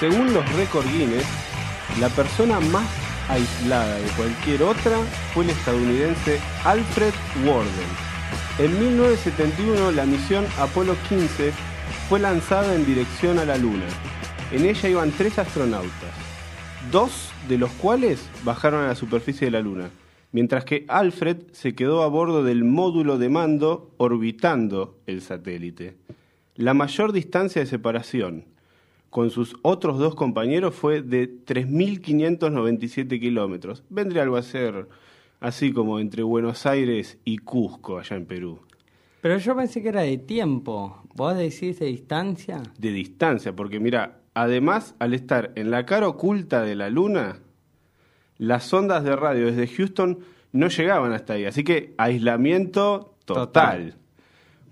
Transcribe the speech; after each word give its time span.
Según 0.00 0.32
los 0.32 0.50
récord 0.56 0.86
Guinness, 0.86 1.26
la 2.00 2.08
persona 2.08 2.58
más 2.58 2.88
aislada 3.28 3.98
de 3.98 4.08
cualquier 4.12 4.62
otra 4.62 4.96
fue 5.34 5.44
el 5.44 5.50
estadounidense 5.50 6.40
Alfred 6.64 7.12
Worden. 7.44 7.70
En 8.58 8.80
1971 8.80 9.92
la 9.92 10.06
misión 10.06 10.46
Apolo 10.58 10.94
15 11.06 11.52
fue 12.08 12.18
lanzada 12.18 12.74
en 12.74 12.86
dirección 12.86 13.38
a 13.40 13.44
la 13.44 13.58
Luna. 13.58 13.84
En 14.50 14.64
ella 14.64 14.88
iban 14.88 15.10
tres 15.10 15.38
astronautas, 15.38 16.14
dos 16.90 17.30
de 17.46 17.58
los 17.58 17.70
cuales 17.72 18.26
bajaron 18.42 18.82
a 18.82 18.88
la 18.88 18.94
superficie 18.94 19.48
de 19.48 19.50
la 19.50 19.60
Luna, 19.60 19.90
mientras 20.32 20.64
que 20.64 20.86
Alfred 20.88 21.42
se 21.52 21.74
quedó 21.74 22.04
a 22.04 22.08
bordo 22.08 22.42
del 22.42 22.64
módulo 22.64 23.18
de 23.18 23.28
mando 23.28 23.90
orbitando 23.98 24.98
el 25.06 25.20
satélite. 25.20 25.98
La 26.54 26.72
mayor 26.72 27.12
distancia 27.12 27.60
de 27.60 27.66
separación 27.66 28.46
con 29.10 29.30
sus 29.30 29.56
otros 29.62 29.98
dos 29.98 30.14
compañeros 30.14 30.74
fue 30.74 31.02
de 31.02 31.28
3.597 31.28 33.20
kilómetros. 33.20 33.82
Vendría 33.90 34.22
algo 34.22 34.36
a 34.36 34.42
ser 34.42 34.88
así 35.40 35.72
como 35.72 35.98
entre 35.98 36.22
Buenos 36.22 36.64
Aires 36.64 37.18
y 37.24 37.38
Cusco, 37.38 37.98
allá 37.98 38.16
en 38.16 38.26
Perú. 38.26 38.60
Pero 39.20 39.36
yo 39.38 39.56
pensé 39.56 39.82
que 39.82 39.88
era 39.88 40.02
de 40.02 40.16
tiempo. 40.16 41.02
¿Vos 41.14 41.36
decís 41.36 41.78
de 41.80 41.86
distancia? 41.86 42.62
De 42.78 42.92
distancia, 42.92 43.54
porque 43.54 43.80
mira, 43.80 44.20
además 44.32 44.94
al 44.98 45.12
estar 45.12 45.52
en 45.56 45.70
la 45.70 45.84
cara 45.84 46.08
oculta 46.08 46.62
de 46.62 46.76
la 46.76 46.88
Luna, 46.88 47.40
las 48.38 48.72
ondas 48.72 49.04
de 49.04 49.16
radio 49.16 49.46
desde 49.46 49.66
Houston 49.66 50.20
no 50.52 50.68
llegaban 50.68 51.12
hasta 51.12 51.34
ahí. 51.34 51.44
Así 51.44 51.64
que 51.64 51.94
aislamiento 51.98 53.16
total. 53.24 53.46
Total. 53.46 53.94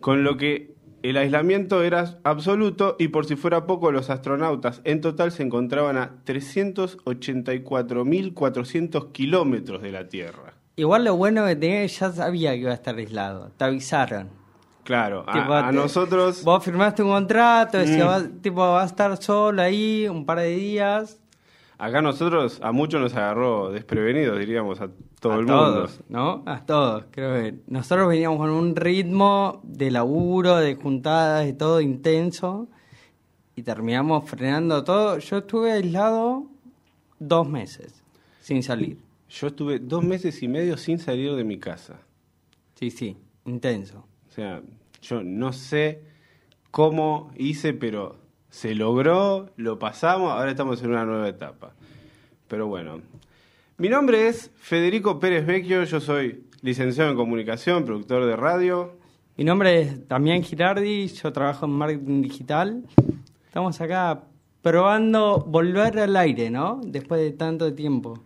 Con 0.01 0.23
lo 0.23 0.37
que 0.37 0.78
el 1.03 1.17
aislamiento 1.17 1.83
era 1.83 2.19
absoluto 2.25 2.97
y 2.99 3.09
por 3.09 3.25
si 3.27 3.37
fuera 3.37 3.67
poco, 3.67 3.91
los 3.93 4.11
astronautas 4.11 4.81
en 4.85 5.01
total 5.01 5.33
se 5.33 5.43
encontraban 5.43 5.97
a 5.97 6.17
384.400 6.27 9.13
kilómetros 9.13 9.83
de 9.83 9.93
la 9.93 10.09
Tierra. 10.09 10.55
Igual 10.77 11.05
lo 11.05 11.17
bueno 11.17 11.45
que 11.47 11.57
tenía 11.57 11.85
ya 11.87 12.13
sabía 12.13 12.53
que 12.53 12.59
iba 12.59 12.71
a 12.71 12.75
estar 12.75 12.97
aislado. 12.97 13.51
Te 13.57 13.65
avisaron. 13.65 14.29
Claro, 14.85 15.25
a, 15.27 15.33
Tipo, 15.33 15.53
a 15.53 15.67
te- 15.69 15.75
nosotros... 15.77 16.43
Vos 16.45 16.65
firmaste 16.65 17.03
un 17.03 17.11
contrato, 17.11 17.77
decía, 17.79 18.21
Mm. 18.21 18.41
tipo, 18.41 18.61
va 18.61 18.83
a 18.83 18.87
estar 18.87 19.21
solo 19.23 19.61
ahí 19.61 20.09
un 20.09 20.25
par 20.25 20.39
de 20.39 20.49
días. 20.57 21.21
Acá 21.79 22.03
nosotros, 22.03 22.59
a 22.61 22.73
muchos 22.73 23.01
nos 23.01 23.15
agarró 23.15 23.71
desprevenidos, 23.71 24.37
diríamos, 24.37 24.81
a 24.81 24.91
todo 25.21 25.35
a 25.35 25.37
el 25.37 25.47
mundo. 25.47 25.89
¿no? 26.09 26.43
A 26.45 26.67
todos, 26.67 27.05
creo 27.13 27.35
que 27.35 27.55
nosotros 27.69 28.09
veníamos 28.09 28.39
con 28.39 28.51
un 28.51 28.75
ritmo 28.75 29.61
de 29.63 29.93
laburo, 29.93 30.57
de 30.57 30.75
juntadas, 30.75 31.47
de 31.47 31.53
todo 31.53 31.81
intenso 31.81 32.67
y 33.55 33.63
terminamos 33.63 34.29
frenando 34.29 34.83
todo. 34.83 35.19
Yo 35.19 35.39
estuve 35.39 35.71
aislado 35.71 36.47
dos 37.21 37.49
meses 37.49 38.03
sin 38.41 38.65
salir. 38.65 38.99
Yo 39.29 39.47
estuve 39.47 39.79
dos 39.79 40.03
meses 40.03 40.43
y 40.43 40.49
medio 40.49 40.77
sin 40.77 40.99
salir 40.99 41.35
de 41.35 41.45
mi 41.45 41.59
casa. 41.59 42.01
Sí, 42.75 42.91
sí, 42.91 43.17
intenso. 43.45 44.05
O 44.29 44.33
sea, 44.33 44.63
yo 45.01 45.23
no 45.23 45.53
sé 45.53 46.03
cómo 46.73 47.31
hice, 47.37 47.73
pero 47.73 48.17
se 48.51 48.75
logró, 48.75 49.51
lo 49.57 49.79
pasamos, 49.79 50.33
ahora 50.33 50.51
estamos 50.51 50.83
en 50.83 50.91
una 50.91 51.05
nueva 51.05 51.29
etapa. 51.29 51.73
Pero 52.49 52.67
bueno, 52.67 53.01
mi 53.77 53.89
nombre 53.89 54.29
es 54.29 54.51
Federico 54.57 55.21
Pérez 55.21 55.47
Vecchio, 55.47 55.85
yo 55.85 56.01
soy 56.01 56.45
licenciado 56.63 57.11
en 57.11 57.17
comunicación, 57.17 57.85
productor 57.85 58.27
de 58.27 58.37
radio. 58.37 58.97
Mi 59.37 59.45
nombre 59.45 59.81
es 59.81 60.09
Damián 60.09 60.43
Girardi, 60.43 61.07
yo 61.09 61.33
trabajo 61.33 61.67
en 61.67 61.73
marketing 61.73 62.23
digital. 62.23 62.85
Estamos 63.47 63.81
acá 63.81 64.25
probando 64.63 65.45
volver 65.47 65.99
al 66.01 66.17
aire, 66.17 66.51
¿no? 66.51 66.81
Después 66.85 67.21
de 67.21 67.33
tanto 67.33 67.73
tiempo. 67.75 68.19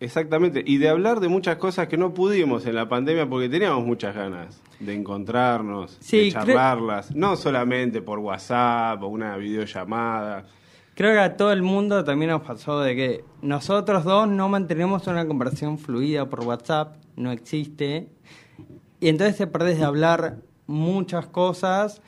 Exactamente, 0.00 0.62
y 0.64 0.78
de 0.78 0.88
hablar 0.88 1.18
de 1.18 1.28
muchas 1.28 1.56
cosas 1.56 1.88
que 1.88 1.96
no 1.96 2.14
pudimos 2.14 2.66
en 2.66 2.76
la 2.76 2.88
pandemia 2.88 3.28
porque 3.28 3.48
teníamos 3.48 3.84
muchas 3.84 4.14
ganas 4.14 4.62
de 4.78 4.94
encontrarnos, 4.94 5.98
Sí, 6.00 6.26
de 6.26 6.32
charlarlas, 6.32 7.14
no 7.14 7.34
solamente 7.34 8.00
por 8.00 8.20
WhatsApp 8.20 9.02
o 9.02 9.08
una 9.08 9.36
videollamada. 9.36 10.46
Creo 10.94 11.12
que 11.12 11.18
a 11.18 11.36
todo 11.36 11.52
el 11.52 11.62
mundo 11.62 12.04
también 12.04 12.30
nos 12.30 12.42
pasó 12.42 12.80
de 12.80 12.94
que 12.94 13.24
nosotros 13.42 14.04
dos 14.04 14.28
no 14.28 14.48
mantenemos 14.48 15.06
una 15.08 15.26
conversación 15.26 15.78
fluida 15.78 16.28
por 16.28 16.44
WhatsApp, 16.44 16.96
no 17.16 17.32
existe. 17.32 18.08
Y 19.00 19.08
entonces 19.08 19.36
te 19.36 19.46
perdés 19.48 19.78
de 19.78 19.84
hablar 19.84 20.38
muchas 20.66 21.26
cosas 21.26 22.02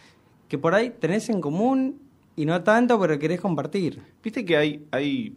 que 0.48 0.58
por 0.58 0.74
ahí 0.74 0.90
tenés 0.90 1.28
en 1.28 1.40
común 1.40 2.00
y 2.36 2.46
no 2.46 2.62
tanto, 2.62 3.00
pero 3.00 3.18
querés 3.18 3.40
compartir. 3.40 4.02
Viste 4.22 4.44
que 4.44 4.56
hay, 4.56 4.86
hay 4.90 5.36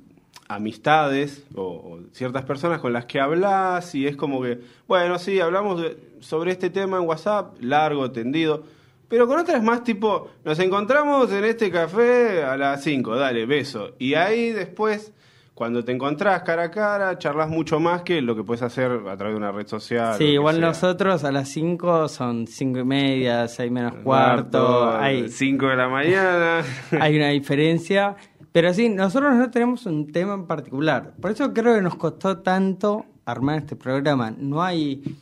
amistades 0.56 1.44
o, 1.56 1.62
o 1.64 2.00
ciertas 2.12 2.44
personas 2.46 2.80
con 2.80 2.94
las 2.94 3.06
que 3.06 3.20
hablas 3.20 3.94
y 3.96 4.08
es 4.08 4.16
como 4.16 4.42
que, 4.42 4.60
bueno, 4.88 5.20
sí, 5.20 5.40
hablamos 5.40 5.82
de- 5.82 5.98
sobre 6.20 6.52
este 6.52 6.70
tema 6.70 6.98
en 6.98 7.04
WhatsApp, 7.08 7.56
largo, 7.62 8.12
tendido, 8.12 8.64
pero 9.10 9.28
con 9.28 9.38
otras 9.40 9.62
más 9.62 9.84
tipo, 9.84 10.30
nos 10.44 10.58
encontramos 10.60 11.32
en 11.32 11.44
este 11.46 11.70
café 11.70 12.44
a 12.44 12.58
las 12.58 12.82
5, 12.84 13.16
dale, 13.16 13.46
beso. 13.46 13.92
Y 14.00 14.16
ahí 14.16 14.52
después, 14.52 15.12
cuando 15.54 15.84
te 15.84 15.92
encontrás 15.92 16.42
cara 16.42 16.64
a 16.64 16.72
cara, 16.72 17.20
charlas 17.20 17.48
mucho 17.48 17.80
más 17.80 18.02
que 18.02 18.24
lo 18.24 18.36
que 18.36 18.44
puedes 18.44 18.64
hacer 18.64 18.90
a 18.92 19.16
través 19.16 19.36
de 19.36 19.38
una 19.38 19.52
red 19.52 19.68
social. 19.68 20.16
Sí, 20.18 20.24
igual 20.24 20.56
sea. 20.56 20.66
nosotros 20.66 21.24
a 21.24 21.32
las 21.32 21.48
5 21.50 22.08
son 22.10 22.48
5 22.48 22.80
y 22.80 22.84
media, 22.86 23.48
6 23.48 23.72
menos 23.72 23.94
cuarto, 24.04 24.90
hay, 24.98 25.30
5 25.30 25.68
de 25.68 25.76
la 25.76 25.90
mañana. 25.90 26.62
hay 27.00 27.16
una 27.16 27.28
diferencia. 27.30 28.16
Pero 28.54 28.72
sí, 28.72 28.88
nosotros 28.88 29.36
no 29.36 29.50
tenemos 29.50 29.88
un 29.88 30.12
tema 30.12 30.36
en 30.36 30.46
particular. 30.46 31.16
Por 31.20 31.32
eso 31.32 31.54
creo 31.54 31.74
que 31.76 31.82
nos 31.82 31.96
costó 31.96 32.38
tanto 32.38 33.04
armar 33.26 33.58
este 33.58 33.76
programa. 33.76 34.32
No 34.32 34.64
hay... 34.64 35.18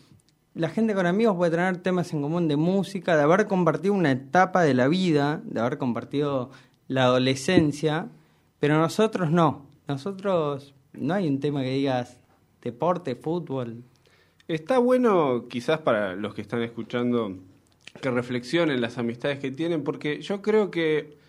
La 0.53 0.67
gente 0.67 0.93
con 0.93 1.05
amigos 1.05 1.37
puede 1.37 1.51
tener 1.51 1.77
temas 1.77 2.11
en 2.11 2.21
común 2.21 2.49
de 2.49 2.57
música, 2.57 3.15
de 3.15 3.23
haber 3.23 3.47
compartido 3.47 3.93
una 3.93 4.11
etapa 4.11 4.63
de 4.63 4.73
la 4.73 4.89
vida, 4.89 5.41
de 5.45 5.61
haber 5.61 5.77
compartido 5.77 6.51
la 6.89 7.05
adolescencia, 7.05 8.09
pero 8.59 8.77
nosotros 8.77 9.31
no. 9.31 9.65
Nosotros 9.87 10.75
no 10.91 11.13
hay 11.13 11.29
un 11.29 11.39
tema 11.39 11.61
que 11.61 11.69
digas 11.69 12.17
deporte, 12.61 13.15
fútbol. 13.15 13.85
Está 14.49 14.77
bueno 14.77 15.47
quizás 15.47 15.79
para 15.79 16.17
los 16.17 16.33
que 16.33 16.41
están 16.41 16.63
escuchando 16.63 17.37
que 18.01 18.11
reflexionen 18.11 18.81
las 18.81 18.97
amistades 18.97 19.39
que 19.39 19.51
tienen, 19.51 19.85
porque 19.85 20.21
yo 20.21 20.41
creo 20.41 20.69
que 20.69 21.20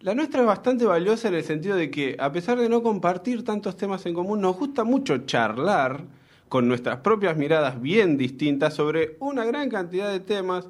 la 0.00 0.14
nuestra 0.14 0.40
es 0.40 0.46
bastante 0.46 0.86
valiosa 0.86 1.28
en 1.28 1.34
el 1.34 1.44
sentido 1.44 1.76
de 1.76 1.90
que 1.90 2.16
a 2.18 2.32
pesar 2.32 2.58
de 2.58 2.68
no 2.68 2.82
compartir 2.82 3.44
tantos 3.44 3.76
temas 3.76 4.04
en 4.06 4.14
común, 4.14 4.40
nos 4.40 4.56
gusta 4.56 4.82
mucho 4.82 5.18
charlar 5.26 6.04
con 6.48 6.66
nuestras 6.66 6.98
propias 6.98 7.36
miradas 7.36 7.80
bien 7.80 8.16
distintas 8.16 8.74
sobre 8.74 9.16
una 9.20 9.44
gran 9.44 9.68
cantidad 9.68 10.10
de 10.10 10.20
temas 10.20 10.68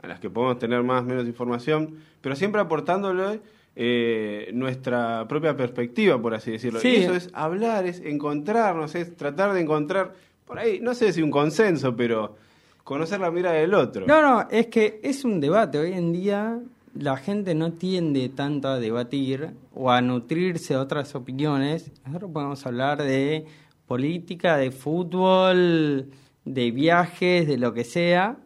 a 0.00 0.06
las 0.06 0.20
que 0.20 0.30
podemos 0.30 0.58
tener 0.58 0.82
más 0.84 1.02
o 1.02 1.06
menos 1.06 1.26
información, 1.26 1.96
pero 2.20 2.36
siempre 2.36 2.60
aportándole 2.60 3.40
eh, 3.74 4.50
nuestra 4.54 5.26
propia 5.28 5.56
perspectiva, 5.56 6.20
por 6.22 6.34
así 6.34 6.52
decirlo. 6.52 6.78
Sí. 6.78 6.88
Y 6.88 6.96
eso 7.02 7.14
es 7.14 7.30
hablar, 7.32 7.84
es 7.84 8.00
encontrarnos, 8.00 8.94
es 8.94 9.16
tratar 9.16 9.54
de 9.54 9.60
encontrar, 9.60 10.14
por 10.46 10.58
ahí, 10.60 10.78
no 10.80 10.94
sé 10.94 11.12
si 11.12 11.20
un 11.20 11.32
consenso, 11.32 11.96
pero 11.96 12.36
conocer 12.84 13.18
la 13.18 13.32
mirada 13.32 13.56
del 13.56 13.74
otro. 13.74 14.06
No, 14.06 14.22
no, 14.22 14.48
es 14.50 14.68
que 14.68 15.00
es 15.02 15.24
un 15.24 15.40
debate. 15.40 15.78
Hoy 15.78 15.92
en 15.92 16.12
día 16.12 16.60
la 16.94 17.16
gente 17.16 17.54
no 17.54 17.72
tiende 17.72 18.28
tanto 18.28 18.68
a 18.68 18.78
debatir 18.78 19.50
o 19.74 19.90
a 19.90 20.00
nutrirse 20.00 20.74
de 20.74 20.80
otras 20.80 21.14
opiniones. 21.14 21.92
Nosotros 22.06 22.30
podemos 22.32 22.66
hablar 22.66 23.02
de 23.02 23.46
política, 23.86 24.56
de 24.56 24.70
fútbol, 24.70 26.10
de 26.44 26.70
viajes, 26.70 27.46
de 27.46 27.58
lo 27.58 27.72
que 27.74 27.84
sea, 27.84 28.36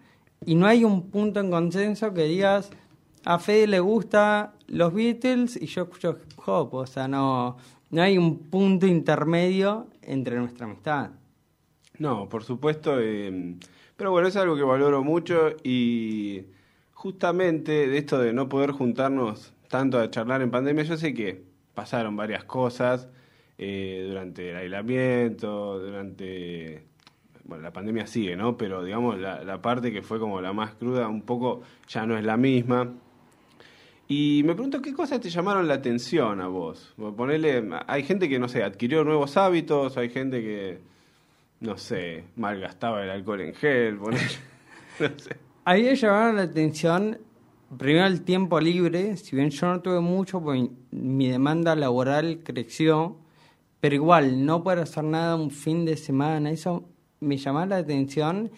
y 0.45 0.55
no 0.55 0.67
hay 0.67 0.85
un 0.85 1.11
punto 1.11 1.41
en 1.41 1.51
consenso 1.51 2.13
que 2.13 2.25
digas, 2.25 2.71
a 3.25 3.39
Fede 3.39 3.67
le 3.67 3.81
gusta 3.81 4.55
los 4.67 4.93
Beatles 4.93 5.61
y 5.61 5.67
yo 5.67 5.83
escucho 5.83 6.19
hop. 6.45 6.75
O 6.75 6.87
sea, 6.87 7.07
no, 7.07 7.57
no 7.91 8.03
hay 8.03 8.19
un 8.19 8.39
punto 8.39 8.87
intermedio 8.87 9.87
entre 10.03 10.39
nuestra 10.39 10.67
amistad. 10.67 11.11
No, 11.99 12.29
por 12.29 12.43
supuesto. 12.43 12.99
eh, 13.01 13.57
pero 13.97 14.11
bueno, 14.11 14.27
es 14.27 14.37
algo 14.37 14.57
que 14.57 14.63
valoro 14.63 15.05
mucho 15.05 15.51
y 15.63 16.43
justamente 17.03 17.89
de 17.89 17.99
esto 17.99 18.21
de 18.21 18.33
no 18.33 18.49
poder 18.49 18.71
juntarnos 18.71 19.53
tanto 19.67 19.99
a 19.99 20.09
charlar 20.09 20.41
en 20.41 20.53
pandemia, 20.53 20.85
yo 20.85 20.97
sé 20.97 21.13
que 21.13 21.43
pasaron 21.75 22.15
varias 22.15 22.45
cosas 22.45 23.09
eh, 23.59 24.07
durante 24.09 24.51
el 24.51 24.57
aislamiento, 24.57 25.81
durante... 25.81 26.85
Bueno, 27.43 27.65
la 27.65 27.73
pandemia 27.73 28.07
sigue, 28.07 28.37
¿no? 28.37 28.57
Pero 28.57 28.85
digamos, 28.85 29.19
la, 29.19 29.43
la 29.43 29.61
parte 29.61 29.91
que 29.91 30.03
fue 30.03 30.21
como 30.21 30.41
la 30.41 30.53
más 30.53 30.75
cruda, 30.75 31.09
un 31.09 31.23
poco 31.23 31.63
ya 31.89 32.07
no 32.07 32.17
es 32.17 32.25
la 32.25 32.37
misma. 32.37 32.93
Y 34.07 34.43
me 34.45 34.55
pregunto 34.55 34.81
qué 34.81 34.95
cosas 34.95 35.19
te 35.19 35.29
llamaron 35.29 35.67
la 35.67 35.75
atención 35.75 36.41
a 36.41 36.47
vos. 36.47 36.95
Ponele, 37.17 37.69
hay 37.89 38.05
gente 38.05 38.29
que, 38.29 38.39
no 38.39 38.47
sé, 38.47 38.63
adquirió 38.63 39.03
nuevos 39.03 39.37
hábitos, 39.37 39.97
hay 39.97 40.09
gente 40.09 40.41
que, 40.41 40.79
no 41.59 41.77
sé, 41.79 42.27
malgastaba 42.37 43.03
el 43.03 43.11
alcohol 43.11 43.41
en 43.41 43.55
gel, 43.55 43.97
ponele. 43.99 44.23
no 45.01 45.19
sé. 45.19 45.52
A 45.65 45.75
mí 45.75 45.83
me 45.83 45.95
llamaron 45.95 46.35
la 46.35 46.43
atención 46.43 47.19
primero 47.79 48.05
el 48.07 48.23
tiempo 48.23 48.59
libre, 48.59 49.17
si 49.17 49.37
bien 49.37 49.51
yo 49.51 49.69
no 49.69 49.81
tuve 49.81 50.01
mucho, 50.01 50.41
pues 50.41 50.69
mi 50.91 51.29
demanda 51.29 51.77
laboral 51.77 52.41
creció, 52.43 53.19
pero 53.79 53.95
igual, 53.95 54.45
no 54.45 54.65
poder 54.65 54.81
hacer 54.81 55.05
nada 55.05 55.37
un 55.37 55.53
fin 55.53 55.85
de 55.85 55.97
semana, 55.97 56.51
eso 56.51 56.89
me 57.21 57.37
llamó 57.37 57.65
la 57.65 57.77
atención. 57.77 58.51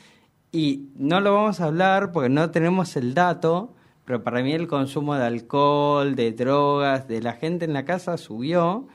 Y 0.51 0.93
no 0.97 1.21
lo 1.21 1.35
vamos 1.35 1.61
a 1.61 1.67
hablar 1.67 2.11
porque 2.11 2.31
no 2.31 2.51
tenemos 2.51 2.97
el 2.97 3.13
dato, 3.13 3.75
pero 4.07 4.25
para 4.25 4.43
mí 4.43 4.55
el 4.55 4.67
consumo 4.67 5.15
de 5.15 5.25
alcohol, 5.25 6.15
de 6.15 6.33
drogas, 6.33 7.07
de 7.07 7.21
la 7.21 7.35
gente 7.35 7.67
en 7.67 7.75
la 7.75 7.85
casa 7.85 8.17
subió, 8.17 8.89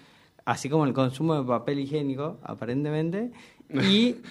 así 0.45 0.67
como 0.67 0.85
el 0.85 0.93
consumo 0.93 1.35
de 1.35 1.43
papel 1.43 1.79
higiénico, 1.79 2.39
aparentemente, 2.41 3.31
y... 3.69 4.15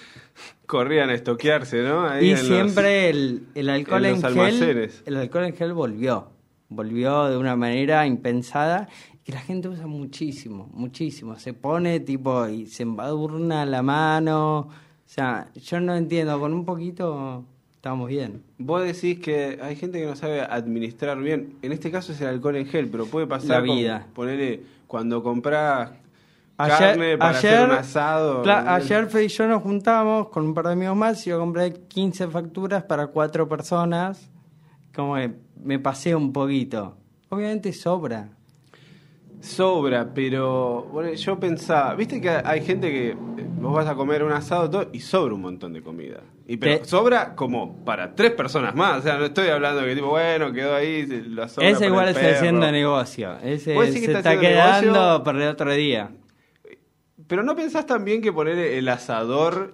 Corrían 0.66 1.08
a 1.08 1.14
estoquearse, 1.14 1.82
¿no? 1.82 2.20
y 2.20 2.36
siempre 2.36 3.08
el, 3.08 3.46
el, 3.54 3.70
alcohol 3.70 4.04
en, 4.04 4.22
gel, 4.22 4.90
el 5.06 5.16
alcohol 5.16 5.44
en 5.44 5.56
gel 5.56 5.72
volvió, 5.72 6.28
volvió 6.68 7.24
de 7.24 7.38
una 7.38 7.56
manera 7.56 8.06
impensada 8.06 8.86
que 9.28 9.34
la 9.34 9.40
gente 9.40 9.68
usa 9.68 9.86
muchísimo, 9.86 10.70
muchísimo. 10.72 11.38
Se 11.38 11.52
pone 11.52 12.00
tipo 12.00 12.48
y 12.48 12.64
se 12.64 12.84
embadurna 12.84 13.66
la 13.66 13.82
mano. 13.82 14.58
O 14.60 14.70
sea, 15.04 15.50
yo 15.54 15.80
no 15.80 15.94
entiendo, 15.94 16.40
con 16.40 16.54
un 16.54 16.64
poquito 16.64 17.44
estamos 17.74 18.08
bien. 18.08 18.42
Vos 18.56 18.82
decís 18.82 19.20
que 19.20 19.58
hay 19.60 19.76
gente 19.76 20.00
que 20.00 20.06
no 20.06 20.16
sabe 20.16 20.40
administrar 20.40 21.18
bien. 21.20 21.56
En 21.60 21.72
este 21.72 21.90
caso 21.90 22.12
es 22.12 22.22
el 22.22 22.28
alcohol 22.28 22.56
en 22.56 22.64
gel, 22.66 22.88
pero 22.88 23.04
puede 23.04 23.26
pasar. 23.26 23.66
La 23.66 23.74
vida. 23.74 24.06
cuando 24.86 25.22
compras 25.22 25.90
carne 26.66 27.16
para 27.16 27.38
hacer 27.38 27.64
un 27.64 27.70
asado. 27.72 28.42
ayer 28.46 29.06
Fe 29.06 29.24
y 29.24 29.28
yo 29.28 29.46
nos 29.46 29.62
juntamos 29.62 30.28
con 30.28 30.44
un 30.44 30.54
par 30.54 30.66
de 30.66 30.72
amigos 30.72 30.96
más 30.96 31.26
y 31.26 31.30
yo 31.30 31.38
compré 31.38 31.72
15 31.72 32.28
facturas 32.28 32.82
para 32.82 33.06
cuatro 33.06 33.48
personas. 33.48 34.30
Como 34.94 35.14
que 35.14 35.32
me 35.62 35.78
pasé 35.78 36.14
un 36.14 36.32
poquito. 36.32 36.96
Obviamente 37.28 37.72
sobra. 37.72 38.30
Sobra, 39.40 40.12
pero 40.12 40.88
bueno, 40.92 41.12
yo 41.12 41.38
pensaba, 41.38 41.94
viste 41.94 42.20
que 42.20 42.28
hay 42.28 42.64
gente 42.64 42.90
que 42.90 43.10
eh, 43.10 43.16
vos 43.60 43.72
vas 43.72 43.86
a 43.86 43.94
comer 43.94 44.24
un 44.24 44.32
asado 44.32 44.68
todo, 44.68 44.88
y 44.92 44.98
sobra 44.98 45.32
un 45.32 45.42
montón 45.42 45.72
de 45.72 45.80
comida. 45.80 46.22
Y 46.48 46.56
pero 46.56 46.84
sobra 46.84 47.36
como 47.36 47.84
para 47.84 48.16
tres 48.16 48.32
personas 48.32 48.74
más. 48.74 48.98
O 48.98 49.02
sea, 49.02 49.16
no 49.16 49.26
estoy 49.26 49.48
hablando 49.48 49.82
que 49.82 49.94
tipo, 49.94 50.08
bueno, 50.08 50.50
quedó 50.52 50.74
ahí, 50.74 51.06
la 51.28 51.48
sobra 51.48 51.68
Ese 51.68 51.86
igual 51.86 52.08
está 52.08 52.30
haciendo 52.30 52.72
negocio. 52.72 53.36
Ese 53.44 53.76
se 53.92 54.12
está, 54.12 54.40
quedando 54.40 55.22
para 55.22 55.44
el 55.44 55.50
otro 55.50 55.72
día. 55.72 56.10
Pero 57.28 57.42
no 57.42 57.54
pensás 57.54 57.86
también 57.86 58.22
que 58.22 58.32
poner 58.32 58.58
el 58.58 58.88
asador, 58.88 59.72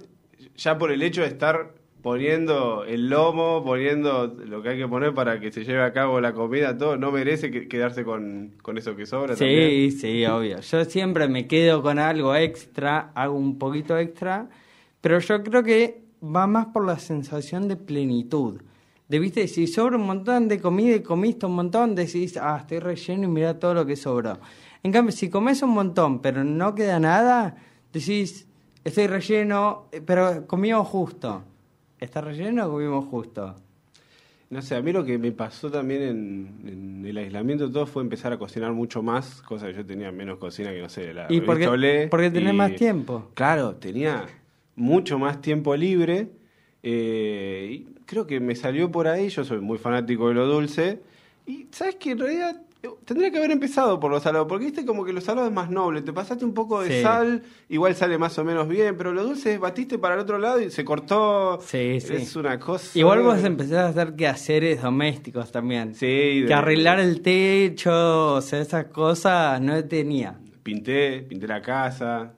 ya 0.56 0.76
por 0.76 0.90
el 0.90 1.02
hecho 1.02 1.22
de 1.22 1.28
estar 1.28 1.72
poniendo 2.02 2.84
el 2.84 3.08
lomo, 3.08 3.64
poniendo 3.64 4.26
lo 4.26 4.62
que 4.62 4.68
hay 4.68 4.78
que 4.78 4.86
poner 4.86 5.14
para 5.14 5.40
que 5.40 5.50
se 5.50 5.64
lleve 5.64 5.82
a 5.82 5.92
cabo 5.94 6.20
la 6.20 6.34
comida, 6.34 6.76
todo, 6.76 6.98
no 6.98 7.10
merece 7.10 7.50
quedarse 7.66 8.04
con, 8.04 8.52
eso 8.76 8.94
que 8.94 9.06
sobra. 9.06 9.36
Sí, 9.36 9.90
sí, 9.90 10.26
obvio. 10.26 10.60
Yo 10.60 10.84
siempre 10.84 11.28
me 11.28 11.46
quedo 11.46 11.80
con 11.80 11.98
algo 11.98 12.34
extra, 12.36 13.10
hago 13.14 13.38
un 13.38 13.58
poquito 13.58 13.96
extra, 13.96 14.50
pero 15.00 15.18
yo 15.18 15.42
creo 15.42 15.62
que 15.62 16.02
va 16.22 16.46
más 16.46 16.66
por 16.66 16.84
la 16.84 16.98
sensación 16.98 17.68
de 17.68 17.76
plenitud. 17.76 18.60
De, 19.08 19.18
viste, 19.18 19.46
si 19.48 19.66
sobra 19.66 19.96
un 19.96 20.06
montón 20.06 20.48
de 20.48 20.60
comida 20.60 20.96
y 20.96 21.02
comiste 21.02 21.44
un 21.44 21.54
montón, 21.54 21.94
decís, 21.94 22.38
ah, 22.38 22.58
estoy 22.60 22.78
relleno 22.78 23.24
y 23.24 23.26
mira 23.26 23.58
todo 23.58 23.74
lo 23.74 23.84
que 23.86 23.96
sobró. 23.96 24.38
En 24.82 24.92
cambio, 24.92 25.12
si 25.12 25.28
comes 25.28 25.62
un 25.62 25.70
montón, 25.70 26.20
pero 26.20 26.42
no 26.42 26.74
queda 26.74 26.98
nada, 26.98 27.56
decís, 27.92 28.46
estoy 28.82 29.06
relleno, 29.06 29.86
eh, 29.92 30.00
pero 30.04 30.46
comimos 30.46 30.88
justo. 30.88 31.42
¿Está 32.00 32.22
relleno 32.22 32.66
o 32.66 32.70
comimos 32.70 33.04
justo? 33.06 33.56
No 34.50 34.62
sé, 34.62 34.76
a 34.76 34.82
mí 34.82 34.92
lo 34.92 35.04
que 35.04 35.18
me 35.18 35.32
pasó 35.32 35.70
también 35.70 36.02
en, 36.02 37.04
el 37.06 37.16
aislamiento 37.18 37.70
todo 37.70 37.86
fue 37.86 38.02
empezar 38.02 38.32
a 38.32 38.38
cocinar 38.38 38.72
mucho 38.72 39.02
más, 39.02 39.42
cosa 39.42 39.66
que 39.66 39.74
yo 39.74 39.84
tenía 39.84 40.12
menos 40.12 40.38
cocina 40.38 40.70
que 40.70 40.80
no 40.80 40.88
sé, 40.88 41.12
la 41.12 41.26
¿Y 41.28 41.40
porque, 41.40 42.08
porque 42.10 42.30
tenés 42.30 42.54
más 42.54 42.74
tiempo? 42.74 43.30
Claro, 43.34 43.74
tenía 43.76 44.26
mucho 44.76 45.18
más 45.18 45.40
tiempo 45.40 45.74
libre 45.74 46.28
eh, 46.84 47.68
y 47.72 47.86
creo 48.04 48.26
que 48.26 48.38
me 48.38 48.54
salió 48.54 48.90
por 48.90 49.08
ahí, 49.08 49.28
yo 49.28 49.44
soy 49.44 49.60
muy 49.60 49.78
fanático 49.78 50.28
de 50.28 50.34
lo 50.34 50.46
dulce 50.46 51.00
y 51.46 51.66
sabes 51.72 51.96
que 51.96 52.12
en 52.12 52.18
realidad 52.18 52.60
Tendría 53.04 53.30
que 53.30 53.38
haber 53.38 53.50
empezado 53.50 53.98
por 53.98 54.10
los 54.10 54.22
salados, 54.22 54.46
porque 54.48 54.66
viste 54.66 54.84
como 54.84 55.04
que 55.04 55.12
los 55.12 55.24
salados 55.24 55.48
es 55.48 55.54
más 55.54 55.70
noble. 55.70 56.02
Te 56.02 56.12
pasaste 56.12 56.44
un 56.44 56.52
poco 56.52 56.82
de 56.82 57.02
sal, 57.02 57.42
igual 57.68 57.94
sale 57.94 58.18
más 58.18 58.38
o 58.38 58.44
menos 58.44 58.68
bien, 58.68 58.96
pero 58.96 59.12
lo 59.12 59.24
dulce 59.24 59.58
batiste 59.58 59.98
para 59.98 60.14
el 60.14 60.20
otro 60.20 60.38
lado 60.38 60.60
y 60.60 60.70
se 60.70 60.84
cortó. 60.84 61.60
Sí, 61.62 62.00
sí. 62.00 62.14
Es 62.14 62.36
una 62.36 62.58
cosa. 62.58 62.98
Igual 62.98 63.22
vos 63.22 63.42
empezás 63.42 63.78
a 63.78 63.88
hacer 63.88 64.14
quehaceres 64.14 64.82
domésticos 64.82 65.50
también. 65.50 65.94
Sí. 65.94 66.44
Que 66.46 66.54
arreglar 66.54 67.00
el 67.00 67.22
techo, 67.22 68.34
o 68.34 68.40
sea, 68.40 68.60
esas 68.60 68.86
cosas 68.86 69.60
no 69.60 69.82
tenía. 69.84 70.38
Pinté, 70.62 71.22
pinté 71.22 71.46
la 71.46 71.62
casa. 71.62 72.34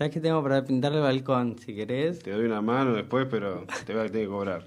¿Sabes 0.00 0.14
qué 0.14 0.20
tengo 0.20 0.42
para 0.42 0.64
pintar 0.64 0.94
el 0.94 1.00
balcón? 1.00 1.58
Si 1.58 1.74
querés. 1.74 2.20
Te 2.20 2.30
doy 2.30 2.46
una 2.46 2.62
mano 2.62 2.94
después, 2.94 3.26
pero 3.30 3.66
te 3.84 3.92
voy 3.92 4.00
a 4.00 4.06
tener 4.06 4.22
que 4.22 4.32
cobrar. 4.32 4.64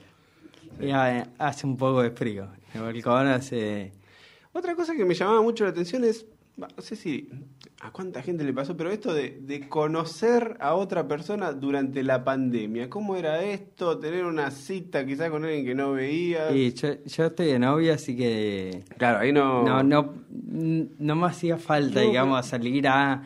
Ya 0.80 1.28
hace 1.40 1.66
un 1.66 1.76
poco 1.76 2.04
de 2.04 2.12
frío. 2.12 2.50
El 2.72 2.82
balcón 2.82 3.26
hace 3.26 3.94
otra 4.52 4.76
cosa 4.76 4.96
que 4.96 5.04
me 5.06 5.16
llamaba 5.16 5.42
mucho 5.42 5.64
la 5.64 5.72
atención 5.72 6.04
es, 6.04 6.28
no 6.56 6.68
sé 6.78 6.96
si 6.96 7.32
a 7.82 7.90
cuánta 7.90 8.22
gente 8.22 8.44
le 8.44 8.54
pasó, 8.54 8.78
pero 8.78 8.92
esto 8.92 9.12
de, 9.12 9.66
conocer 9.68 10.56
a 10.60 10.76
otra 10.76 11.08
persona 11.08 11.52
durante 11.52 12.04
la 12.04 12.24
pandemia. 12.24 12.88
¿Cómo 12.88 13.16
era 13.16 13.42
esto? 13.42 13.98
Tener 13.98 14.26
una 14.26 14.52
cita 14.52 15.04
quizás 15.04 15.32
con 15.32 15.46
alguien 15.46 15.66
que 15.66 15.74
no 15.74 15.94
veía. 15.94 16.52
Sí, 16.52 16.76
yo, 16.76 17.26
estoy 17.26 17.48
de 17.48 17.58
novia, 17.58 17.96
así 17.96 18.16
que... 18.16 18.84
Claro, 19.00 19.18
ahí 19.18 19.34
no... 19.34 19.64
No, 19.64 19.82
no, 19.82 20.14
no 20.30 21.16
me 21.16 21.26
hacía 21.26 21.58
falta, 21.58 22.02
digamos, 22.02 22.46
salir 22.46 22.88
a... 22.88 23.24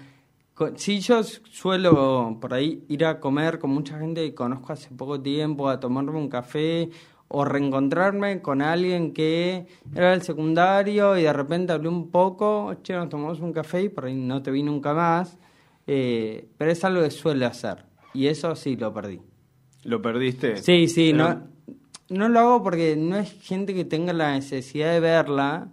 Sí, 0.75 0.99
yo 0.99 1.23
suelo 1.23 2.37
por 2.41 2.53
ahí 2.53 2.83
ir 2.87 3.05
a 3.05 3.19
comer 3.19 3.59
con 3.59 3.69
mucha 3.69 3.99
gente 3.99 4.21
que 4.21 4.33
conozco 4.33 4.73
hace 4.73 4.89
poco 4.89 5.21
tiempo, 5.21 5.69
a 5.69 5.79
tomarme 5.79 6.17
un 6.17 6.29
café 6.29 6.89
o 7.27 7.45
reencontrarme 7.45 8.41
con 8.41 8.61
alguien 8.61 9.13
que 9.13 9.67
era 9.93 10.11
del 10.11 10.21
secundario 10.21 11.17
y 11.17 11.23
de 11.23 11.33
repente 11.33 11.73
hablé 11.73 11.89
un 11.89 12.09
poco, 12.09 12.73
che, 12.81 12.93
nos 12.93 13.09
tomamos 13.09 13.39
un 13.39 13.53
café 13.53 13.83
y 13.83 13.89
por 13.89 14.05
ahí 14.05 14.15
no 14.15 14.41
te 14.41 14.49
vi 14.49 14.63
nunca 14.63 14.93
más, 14.93 15.37
eh, 15.85 16.47
pero 16.57 16.71
es 16.71 16.83
algo 16.83 17.03
que 17.03 17.11
suele 17.11 17.45
hacer 17.45 17.85
y 18.13 18.27
eso 18.27 18.55
sí 18.55 18.75
lo 18.75 18.93
perdí. 18.93 19.21
¿Lo 19.83 20.01
perdiste? 20.01 20.57
Sí, 20.57 20.87
sí, 20.87 21.13
no, 21.13 21.43
no 22.09 22.29
lo 22.29 22.39
hago 22.39 22.63
porque 22.63 22.95
no 22.95 23.17
es 23.17 23.31
gente 23.41 23.75
que 23.75 23.85
tenga 23.85 24.11
la 24.13 24.31
necesidad 24.31 24.91
de 24.91 24.99
verla, 24.99 25.69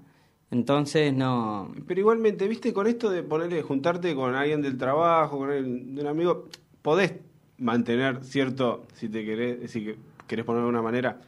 entonces 0.54 1.12
no... 1.12 1.72
Pero 1.88 2.00
igualmente, 2.00 2.46
viste, 2.46 2.72
con 2.72 2.86
esto 2.86 3.10
de 3.10 3.24
ponerle, 3.24 3.60
juntarte 3.62 4.14
con 4.14 4.36
alguien 4.36 4.62
del 4.62 4.78
trabajo, 4.78 5.38
con 5.38 5.50
un 5.50 6.06
amigo, 6.06 6.48
podés 6.80 7.14
mantener 7.58 8.24
cierto, 8.24 8.86
si 8.94 9.08
te 9.08 9.24
querés, 9.24 9.68
si 9.72 9.96
querés 10.28 10.44
ponerlo 10.44 10.68
de 10.68 10.70
una 10.70 10.82
manera, 10.82 11.18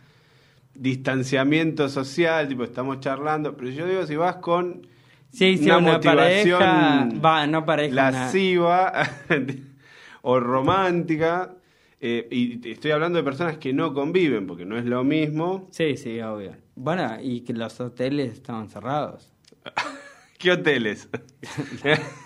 distanciamiento 0.75 1.89
social, 1.89 2.47
tipo 2.47 2.63
estamos 2.63 3.01
charlando, 3.01 3.57
pero 3.57 3.71
yo 3.71 3.87
digo 3.87 4.07
si 4.07 4.15
vas 4.15 4.37
con 4.37 4.87
sí, 5.33 5.59
una, 5.63 5.81
motivación 5.81 6.61
pareja, 6.61 7.09
va, 7.21 7.47
no 7.49 7.67
pareja, 7.67 7.95
lasciva 7.95 8.93
o 10.23 10.39
romántica, 10.39 11.56
eh, 12.09 12.29
y 12.31 12.71
estoy 12.71 12.93
hablando 12.93 13.19
de 13.19 13.25
personas 13.25 13.59
que 13.59 13.73
no 13.73 13.93
conviven, 13.93 14.47
porque 14.47 14.65
no 14.65 14.79
es 14.79 14.85
lo 14.85 15.03
mismo. 15.03 15.67
Sí, 15.73 15.97
sí, 15.97 16.21
obvio. 16.21 16.57
Bueno, 16.77 17.17
y 17.21 17.41
que 17.41 17.53
los 17.53 17.81
hoteles 17.81 18.33
estaban 18.35 18.69
cerrados. 18.69 19.33
¿Qué 20.39 20.53
hoteles? 20.53 21.09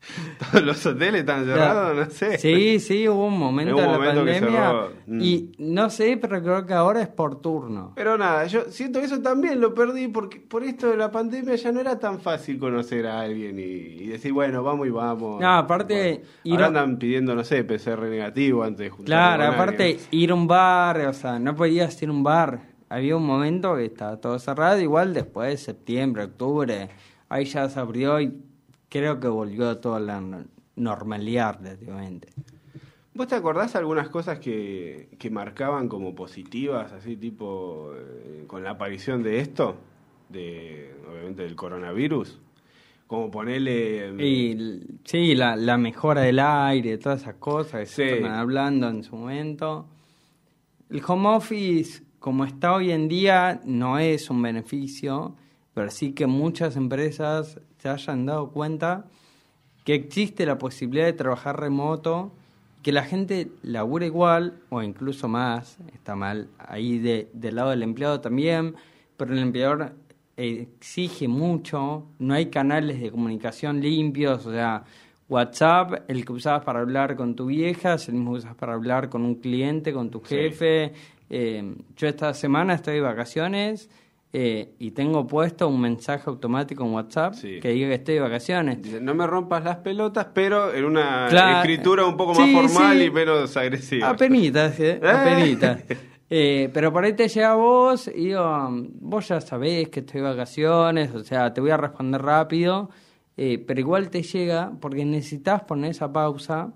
Todos 0.52 0.64
los 0.64 0.86
hoteles 0.86 1.20
están 1.20 1.44
cerrados, 1.44 1.96
no 1.96 2.10
sé. 2.10 2.38
Sí, 2.38 2.80
sí, 2.80 3.08
hubo 3.08 3.26
un 3.26 3.38
momento 3.38 3.76
de 3.76 3.86
la 3.86 3.98
pandemia. 3.98 4.72
Mm. 5.06 5.20
Y 5.20 5.52
no 5.58 5.90
sé, 5.90 6.16
pero 6.16 6.42
creo 6.42 6.66
que 6.66 6.72
ahora 6.72 7.02
es 7.02 7.08
por 7.08 7.40
turno. 7.40 7.92
Pero 7.96 8.16
nada, 8.16 8.46
yo 8.46 8.64
siento 8.70 9.00
que 9.00 9.06
eso 9.06 9.20
también 9.20 9.60
lo 9.60 9.74
perdí 9.74 10.08
porque 10.08 10.40
por 10.40 10.64
esto 10.64 10.88
de 10.90 10.96
la 10.96 11.10
pandemia 11.10 11.54
ya 11.56 11.70
no 11.72 11.80
era 11.80 11.98
tan 11.98 12.20
fácil 12.20 12.58
conocer 12.58 13.06
a 13.06 13.20
alguien 13.20 13.58
y, 13.58 14.06
decir, 14.06 14.32
bueno, 14.32 14.62
vamos 14.62 14.86
y 14.86 14.90
vamos. 14.90 15.40
No, 15.40 15.52
aparte. 15.52 16.22
ahora 16.50 16.66
andan 16.66 16.98
pidiendo, 16.98 17.34
no 17.34 17.44
sé, 17.44 17.62
PCR 17.64 18.02
negativo 18.02 18.62
antes 18.62 18.78
de 18.78 18.90
juntar. 18.90 19.06
Claro, 19.06 19.54
aparte, 19.54 19.98
ir 20.10 20.30
a 20.30 20.34
un 20.34 20.46
bar, 20.46 21.00
o 21.06 21.12
sea, 21.12 21.38
no 21.38 21.54
podías 21.54 22.02
ir 22.02 22.08
a 22.08 22.12
un 22.12 22.22
bar. 22.22 22.70
Había 22.88 23.16
un 23.16 23.24
momento 23.24 23.76
que 23.76 23.84
estaba 23.84 24.16
todo 24.16 24.38
cerrado, 24.38 24.80
igual 24.80 25.14
después 25.14 25.50
de 25.50 25.56
septiembre, 25.58 26.24
octubre, 26.24 26.88
ahí 27.28 27.44
ya 27.44 27.68
se 27.68 27.78
abrió 27.78 28.20
y 28.20 28.49
creo 28.90 29.18
que 29.18 29.28
volvió 29.28 29.70
a 29.70 29.80
toda 29.80 29.98
la 29.98 30.44
normalidad 30.76 31.58
relativamente. 31.62 32.28
¿Vos 33.14 33.26
te 33.26 33.34
acordás 33.34 33.74
algunas 33.74 34.10
cosas 34.10 34.38
que, 34.38 35.08
que 35.18 35.30
marcaban 35.30 35.88
como 35.88 36.14
positivas, 36.14 36.92
así 36.92 37.16
tipo, 37.16 37.92
eh, 37.96 38.44
con 38.46 38.62
la 38.62 38.72
aparición 38.72 39.22
de 39.22 39.40
esto? 39.40 39.76
De, 40.28 40.94
obviamente, 41.10 41.44
del 41.44 41.56
coronavirus. 41.56 42.38
Como 43.06 43.30
ponerle... 43.30 44.12
Mm, 44.12 44.20
y, 44.20 44.80
sí, 45.04 45.34
la, 45.34 45.56
la 45.56 45.78
mejora 45.78 46.20
del 46.20 46.38
aire, 46.38 46.98
todas 46.98 47.22
esas 47.22 47.36
cosas 47.36 47.80
que 47.80 47.86
se 47.86 48.14
estaban 48.16 48.38
hablando 48.38 48.88
en 48.88 49.02
su 49.02 49.16
momento. 49.16 49.86
El 50.90 51.02
home 51.06 51.28
office 51.30 52.02
como 52.20 52.44
está 52.44 52.74
hoy 52.74 52.92
en 52.92 53.08
día, 53.08 53.60
no 53.64 53.98
es 53.98 54.28
un 54.30 54.42
beneficio, 54.42 55.34
pero 55.72 55.90
sí 55.90 56.12
que 56.12 56.26
muchas 56.26 56.76
empresas 56.76 57.58
se 57.80 57.88
hayan 57.88 58.26
dado 58.26 58.50
cuenta 58.50 59.06
que 59.84 59.94
existe 59.94 60.46
la 60.46 60.58
posibilidad 60.58 61.06
de 61.06 61.12
trabajar 61.14 61.58
remoto, 61.58 62.32
que 62.82 62.92
la 62.92 63.04
gente 63.04 63.50
labura 63.62 64.06
igual 64.06 64.60
o 64.68 64.82
incluso 64.82 65.28
más, 65.28 65.78
está 65.92 66.14
mal 66.14 66.48
ahí 66.58 66.98
de, 66.98 67.28
del 67.32 67.56
lado 67.56 67.70
del 67.70 67.82
empleado 67.82 68.20
también, 68.20 68.74
pero 69.16 69.32
el 69.32 69.38
empleador 69.38 69.94
exige 70.36 71.28
mucho, 71.28 72.06
no 72.18 72.34
hay 72.34 72.46
canales 72.46 73.00
de 73.00 73.10
comunicación 73.10 73.80
limpios, 73.80 74.46
o 74.46 74.52
sea, 74.52 74.84
WhatsApp, 75.28 76.04
el 76.08 76.24
que 76.24 76.32
usabas 76.32 76.64
para 76.64 76.80
hablar 76.80 77.16
con 77.16 77.36
tu 77.36 77.46
vieja, 77.46 77.94
es 77.94 78.08
el 78.08 78.14
mismo 78.14 78.32
que 78.32 78.38
usas 78.38 78.54
para 78.56 78.74
hablar 78.74 79.08
con 79.08 79.22
un 79.22 79.36
cliente, 79.36 79.92
con 79.92 80.10
tu 80.10 80.20
jefe. 80.20 80.92
Eh, 81.28 81.76
yo 81.96 82.08
esta 82.08 82.34
semana 82.34 82.74
estoy 82.74 82.94
de 82.94 83.00
vacaciones 83.02 83.88
eh, 84.32 84.74
y 84.78 84.92
tengo 84.92 85.26
puesto 85.26 85.66
un 85.66 85.80
mensaje 85.80 86.22
automático 86.30 86.84
en 86.84 86.92
WhatsApp 86.92 87.34
que 87.40 87.68
diga 87.70 87.88
que 87.88 87.94
estoy 87.94 88.14
de 88.14 88.20
vacaciones. 88.20 88.80
Dice, 88.80 89.00
no 89.00 89.14
me 89.14 89.26
rompas 89.26 89.64
las 89.64 89.78
pelotas, 89.78 90.28
pero 90.32 90.72
en 90.72 90.84
una 90.84 91.28
escritura 91.58 92.06
un 92.06 92.16
poco 92.16 92.34
más 92.34 92.50
formal 92.50 93.02
y 93.02 93.10
menos 93.10 93.56
agresiva. 93.56 94.10
Apenitas, 94.10 94.78
¿eh? 94.78 95.00
Apenitas. 95.02 95.82
Eh, 96.32 96.70
pero 96.72 96.92
por 96.92 97.04
ahí 97.04 97.12
te 97.14 97.26
llega 97.26 97.54
vos 97.56 98.06
y 98.06 98.26
digo, 98.26 98.68
vos 99.00 99.26
ya 99.26 99.40
sabés 99.40 99.88
que 99.88 99.98
estoy 99.98 100.20
de 100.20 100.28
vacaciones, 100.28 101.12
o 101.12 101.24
sea, 101.24 101.52
te 101.52 101.60
voy 101.60 101.70
a 101.72 101.76
responder 101.76 102.22
rápido, 102.22 102.88
eh, 103.36 103.58
pero 103.58 103.80
igual 103.80 104.10
te 104.10 104.22
llega 104.22 104.70
porque 104.80 105.04
necesitas 105.04 105.62
poner 105.62 105.90
esa 105.90 106.12
pausa 106.12 106.72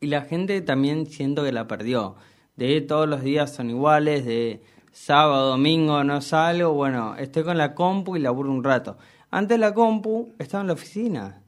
y 0.00 0.06
la 0.06 0.22
gente 0.22 0.62
también 0.62 1.04
siento 1.04 1.44
que 1.44 1.52
la 1.52 1.66
perdió. 1.66 2.16
De 2.56 2.80
todos 2.80 3.06
los 3.06 3.22
días 3.22 3.54
son 3.54 3.68
iguales, 3.68 4.24
de 4.24 4.62
sábado, 4.92 5.50
domingo 5.50 6.04
no 6.04 6.20
salgo, 6.20 6.72
bueno, 6.72 7.16
estoy 7.16 7.42
con 7.42 7.58
la 7.58 7.74
compu 7.74 8.16
y 8.16 8.20
laburo 8.20 8.50
un 8.50 8.62
rato. 8.62 8.96
Antes 9.30 9.58
la 9.58 9.74
compu 9.74 10.34
estaba 10.38 10.60
en 10.60 10.68
la 10.68 10.74
oficina. 10.74 11.42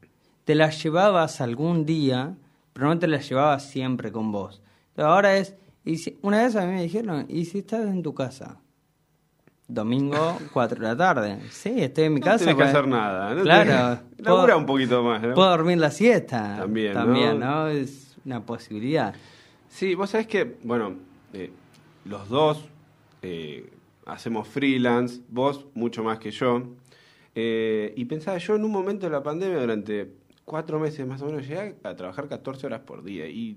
Te 0.45 0.55
la 0.55 0.71
llevabas 0.71 1.41
algún 1.41 1.87
día, 1.87 2.35
pero 2.73 2.89
no 2.89 2.99
te 2.99 3.07
la 3.07 3.19
llevabas 3.19 3.69
siempre 3.69 4.11
con 4.11 4.33
vos. 4.33 4.63
ahora 4.97 5.37
es 5.37 5.55
y 5.85 6.17
una 6.23 6.43
vez 6.43 6.57
a 6.57 6.65
mí 6.67 6.73
me 6.73 6.83
dijeron, 6.83 7.27
¿y 7.29 7.45
si 7.45 7.59
estás 7.59 7.87
en 7.87 8.03
tu 8.03 8.15
casa? 8.15 8.57
Domingo, 9.69 10.39
4 10.53 10.81
de 10.81 10.89
la 10.89 10.97
tarde. 10.97 11.39
Sí, 11.51 11.75
estoy 11.77 12.05
en 12.05 12.15
mi 12.15 12.21
casa. 12.21 12.45
No 12.45 12.57
tienes 12.57 12.57
que 12.57 12.63
hacer 12.63 12.89
nada. 12.89 13.43
claro. 13.43 14.01
Labura 14.19 14.57
un 14.57 14.67
poquito 14.67 15.03
más. 15.03 15.21
Puedo 15.21 15.51
dormir 15.51 15.79
la 15.79 15.91
siesta. 15.91 16.57
También, 16.59 16.95
También, 16.95 17.39
¿no? 17.39 17.69
Es 17.69 18.17
una 18.25 18.41
posibilidad. 18.41 19.15
Sí, 19.69 19.95
vos 19.95 20.11
sabés 20.11 20.27
que, 20.27 20.57
bueno, 20.63 20.95
eh, 21.35 21.53
los 22.07 22.29
dos 22.31 22.65
eh, 23.25 23.71
hacemos 24.05 24.47
freelance, 24.47 25.23
vos 25.29 25.67
mucho 25.75 26.05
más 26.05 26.19
que 26.19 26.31
yo. 26.31 26.63
Eh, 27.35 27.95
y 27.97 28.05
pensaba, 28.05 28.37
yo 28.37 28.55
en 28.55 28.65
un 28.65 28.71
momento 28.71 29.07
de 29.07 29.13
la 29.13 29.23
pandemia, 29.23 29.59
durante 29.59 30.13
cuatro 30.45 30.79
meses 30.79 31.07
más 31.07 31.23
o 31.23 31.27
menos, 31.27 31.49
llegué 31.49 31.77
a 31.83 31.97
trabajar 31.97 32.29
14 32.29 32.67
horas 32.67 32.81
por 32.81 33.03
día. 33.03 33.27
Y 33.27 33.57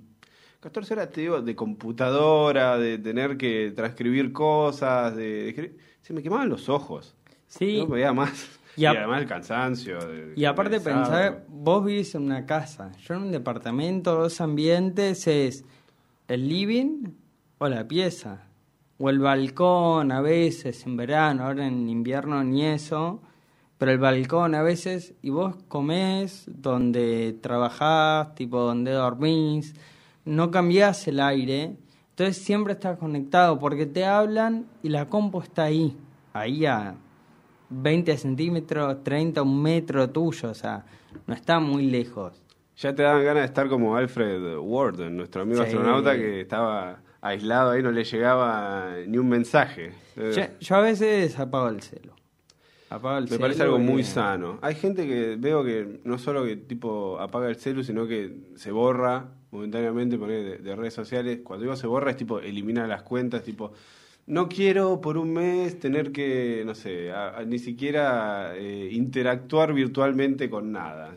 14 0.61 0.93
horas, 0.93 1.11
te 1.11 1.21
digo, 1.21 1.41
de 1.41 1.55
computadora, 1.55 2.77
de 2.77 2.97
tener 2.97 3.37
que 3.37 3.73
transcribir 3.75 4.31
cosas, 4.31 5.15
de, 5.15 5.75
se 6.01 6.13
me 6.13 6.23
quemaban 6.23 6.47
los 6.47 6.69
ojos. 6.69 7.15
Sí. 7.47 7.79
No 7.79 7.87
podía 7.87 8.13
más. 8.13 8.59
Y, 8.77 8.85
además 8.85 9.23
el 9.23 9.27
cansancio. 9.27 9.97
y 10.35 10.45
aparte 10.45 10.79
pensar, 10.79 11.45
vos 11.49 11.83
vivís 11.83 12.13
en 12.13 12.21
una 12.21 12.45
casa, 12.45 12.91
yo 12.99 13.15
en 13.15 13.23
un 13.23 13.31
departamento, 13.31 14.13
dos 14.13 14.39
ambientes, 14.39 15.25
es 15.25 15.65
el 16.27 16.47
living 16.47 17.05
o 17.57 17.67
la 17.67 17.87
pieza, 17.87 18.46
o 18.99 19.09
el 19.09 19.19
balcón 19.19 20.11
a 20.11 20.21
veces 20.21 20.85
en 20.85 20.97
verano, 20.97 21.45
ahora 21.45 21.67
en 21.67 21.87
invierno 21.89 22.43
ni 22.43 22.65
eso, 22.65 23.21
pero 23.77 23.91
el 23.91 23.99
balcón 23.99 24.55
a 24.55 24.63
veces, 24.63 25.13
y 25.21 25.29
vos 25.29 25.55
comés 25.67 26.45
donde 26.47 27.37
trabajás, 27.41 28.33
tipo 28.35 28.59
donde 28.59 28.91
dormís, 28.91 29.75
no 30.25 30.49
cambias 30.49 31.07
el 31.07 31.19
aire, 31.19 31.75
entonces 32.09 32.37
siempre 32.37 32.73
estás 32.73 32.97
conectado 32.97 33.59
porque 33.59 33.85
te 33.85 34.03
hablan 34.03 34.65
y 34.81 34.89
la 34.89 35.07
compu 35.07 35.41
está 35.41 35.65
ahí, 35.65 35.95
ahí 36.33 36.65
a 36.65 36.95
20 37.69 38.17
centímetros, 38.17 39.03
30, 39.03 39.41
un 39.43 39.61
metro 39.61 40.09
tuyo, 40.09 40.49
o 40.49 40.53
sea, 40.53 40.85
no 41.27 41.33
está 41.33 41.59
muy 41.59 41.85
lejos. 41.85 42.41
Ya 42.77 42.93
te 42.93 43.03
dan 43.03 43.23
ganas 43.23 43.41
de 43.41 43.47
estar 43.47 43.67
como 43.69 43.95
Alfred 43.95 44.57
Warden, 44.57 45.17
nuestro 45.17 45.43
amigo 45.43 45.61
astronauta 45.61 46.15
que 46.15 46.41
estaba 46.41 46.99
aislado 47.21 47.71
ahí, 47.71 47.83
no 47.83 47.91
le 47.91 48.03
llegaba 48.03 48.95
ni 49.05 49.17
un 49.17 49.29
mensaje. 49.29 49.91
Yo, 50.59 50.75
a 50.75 50.81
veces 50.81 51.37
apago 51.39 51.69
el 51.69 51.81
celo. 51.81 52.15
Me 53.29 53.39
parece 53.39 53.63
algo 53.63 53.79
muy 53.79 54.03
sano. 54.03 54.59
Hay 54.61 54.75
gente 54.75 55.05
que 55.05 55.35
veo 55.37 55.63
que 55.63 55.99
no 56.05 56.17
solo 56.17 56.45
que 56.45 56.55
tipo 56.55 57.19
apaga 57.19 57.49
el 57.49 57.57
celu, 57.57 57.83
sino 57.83 58.07
que 58.07 58.53
se 58.55 58.71
borra 58.71 59.27
momentáneamente 59.51 60.17
de, 60.17 60.57
de, 60.57 60.75
redes 60.75 60.93
sociales. 60.93 61.39
Cuando 61.43 61.63
digo 61.63 61.75
se 61.75 61.87
borra 61.87 62.11
es 62.11 62.17
tipo 62.17 62.39
elimina 62.39 62.87
las 62.87 63.03
cuentas, 63.03 63.43
tipo 63.43 63.73
no 64.27 64.49
quiero 64.49 64.99
por 64.99 65.17
un 65.17 65.31
mes 65.31 65.79
tener 65.79 66.11
que, 66.11 66.63
no 66.65 66.75
sé, 66.75 67.09
ni 67.47 67.59
siquiera 67.59 68.53
eh, 68.57 68.89
interactuar 68.91 69.73
virtualmente 69.73 70.49
con 70.49 70.73
nada. 70.73 71.15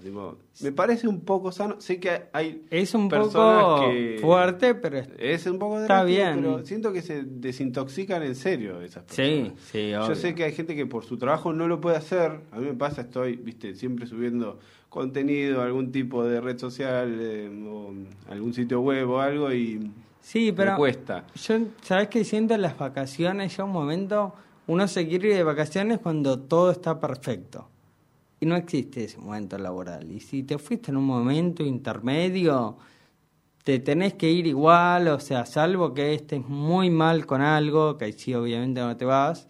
me 0.63 0.71
parece 0.71 1.09
un 1.09 1.23
poco 1.23 1.51
sano. 1.51 1.81
Sé 1.81 1.99
que 1.99 2.29
hay 2.33 2.63
es 2.71 2.95
un 2.95 3.09
poco 3.09 3.91
fuerte, 4.21 4.77
pero 4.77 5.03
es 5.19 5.45
un 5.47 5.59
poco 5.59 5.81
está 5.81 6.05
bien. 6.05 6.37
Pero 6.37 6.65
siento 6.65 6.93
que 6.93 7.03
se 7.03 7.25
desintoxican 7.25 8.23
en 8.23 8.37
serio 8.37 8.81
esas 8.81 9.03
personas. 9.03 9.55
Sí, 9.73 9.73
sí. 9.73 9.91
Yo 9.91 10.15
sé 10.15 10.37
que 10.37 10.45
hay 10.45 10.53
gente 10.53 10.77
que 10.77 10.87
por 10.87 11.05
su 11.05 11.19
trabajo 11.19 11.53
no 11.53 11.67
lo 11.67 11.81
puede 11.81 11.97
hacer. 11.97 12.43
A 12.53 12.61
mí 12.61 12.67
me 12.67 12.75
pasa, 12.75 13.03
estoy, 13.03 13.35
viste, 13.35 13.75
siempre 13.75 14.07
subiendo 14.07 14.61
contenido, 14.89 15.63
algún 15.63 15.91
tipo 15.91 16.25
de 16.25 16.41
red 16.41 16.59
social, 16.59 17.19
eh, 17.21 17.51
o 17.69 17.93
algún 18.29 18.55
sitio 18.55 18.81
web 18.81 19.11
o 19.11 19.21
algo 19.21 19.53
y 19.53 19.91
Sí, 20.21 20.53
pero. 20.53 20.77
cuesta. 20.77 21.25
Yo, 21.35 21.59
¿sabes 21.83 22.09
qué 22.09 22.25
siento 22.25 22.55
en 22.55 22.63
las 22.63 22.77
vacaciones? 22.77 23.57
Ya 23.57 23.65
un 23.65 23.73
momento, 23.73 24.35
uno 24.67 24.87
se 24.87 25.07
quiere 25.09 25.29
ir 25.29 25.35
de 25.35 25.43
vacaciones 25.43 25.99
cuando 25.99 26.39
todo 26.39 26.71
está 26.71 27.01
perfecto. 27.01 27.69
Y 28.41 28.47
no 28.47 28.57
existe 28.57 29.05
ese 29.05 29.19
momento 29.19 29.59
laboral. 29.59 30.11
Y 30.11 30.21
si 30.21 30.43
te 30.43 30.59
fuiste 30.59 30.91
en 30.91 30.97
un 30.97 31.05
momento 31.05 31.63
intermedio, 31.63 32.79
te 33.65 33.79
tenés 33.79 34.15
que 34.15 34.31
ir 34.31 34.47
igual, 34.47 35.09
o 35.09 35.21
sea, 35.21 35.45
salvo 35.45 35.93
que 35.93 36.15
estés 36.15 36.47
muy 36.47 36.89
mal 36.89 37.27
con 37.27 37.43
algo, 37.43 37.99
que 37.99 38.07
ahí 38.07 38.13
sí 38.13 38.35
obviamente 38.35 38.81
no 38.81 38.97
te 38.97 39.05
vas. 39.05 39.47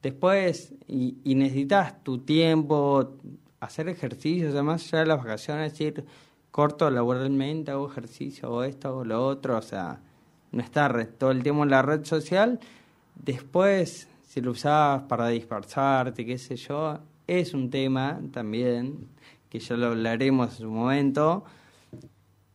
Después, 0.00 0.74
y, 0.88 1.18
y 1.24 1.34
necesitas 1.34 2.02
tu 2.02 2.18
tiempo, 2.18 3.18
hacer 3.60 3.88
ejercicios, 3.88 4.54
además 4.54 4.90
ya 4.90 5.04
las 5.04 5.18
vacaciones, 5.18 5.80
ir 5.80 6.04
corto 6.52 6.90
laboralmente, 6.90 7.72
hago 7.72 7.90
ejercicio, 7.90 8.46
hago 8.46 8.62
esto, 8.62 8.88
hago 8.88 9.04
lo 9.04 9.26
otro, 9.26 9.56
o 9.56 9.62
sea, 9.62 9.98
no 10.52 10.62
estar 10.62 11.06
todo 11.18 11.32
el 11.32 11.42
tiempo 11.42 11.64
en 11.64 11.70
la 11.70 11.82
red 11.82 12.04
social. 12.04 12.60
Después, 13.16 14.06
si 14.22 14.40
lo 14.42 14.52
usabas 14.52 15.02
para 15.04 15.28
dispersarte, 15.28 16.24
qué 16.24 16.36
sé 16.38 16.56
yo, 16.56 16.98
es 17.26 17.54
un 17.54 17.70
tema 17.70 18.20
también, 18.32 19.08
que 19.48 19.58
ya 19.58 19.76
lo 19.76 19.88
hablaremos 19.88 20.52
en 20.52 20.58
su 20.58 20.70
momento. 20.70 21.42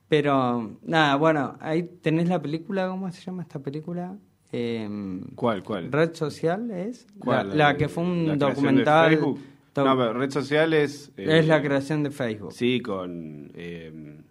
Pero, 0.07 0.77
nada, 0.83 1.15
bueno, 1.15 1.57
ahí 1.59 1.83
tenés 1.83 2.29
la 2.29 2.39
película, 2.39 2.87
¿cómo 2.87 3.11
se 3.11 3.21
llama 3.21 3.41
esta 3.41 3.59
película? 3.59 4.15
Eh, 4.51 4.87
¿Cuál, 5.35 5.63
cuál? 5.63 5.91
Red 5.91 6.13
Social 6.13 6.69
es. 6.69 7.07
La, 7.25 7.75
que 7.75 7.89
fue 7.89 8.03
un 8.03 8.37
documental 8.37 9.37
no, 9.83 9.97
pero 9.97 10.13
red 10.13 10.31
social 10.31 10.73
es... 10.73 11.11
es 11.15 11.47
la 11.47 11.57
eh, 11.57 11.61
creación 11.61 12.03
de 12.03 12.11
Facebook. 12.11 12.53
Sí, 12.53 12.79
con 12.81 13.51
eh, 13.55 14.21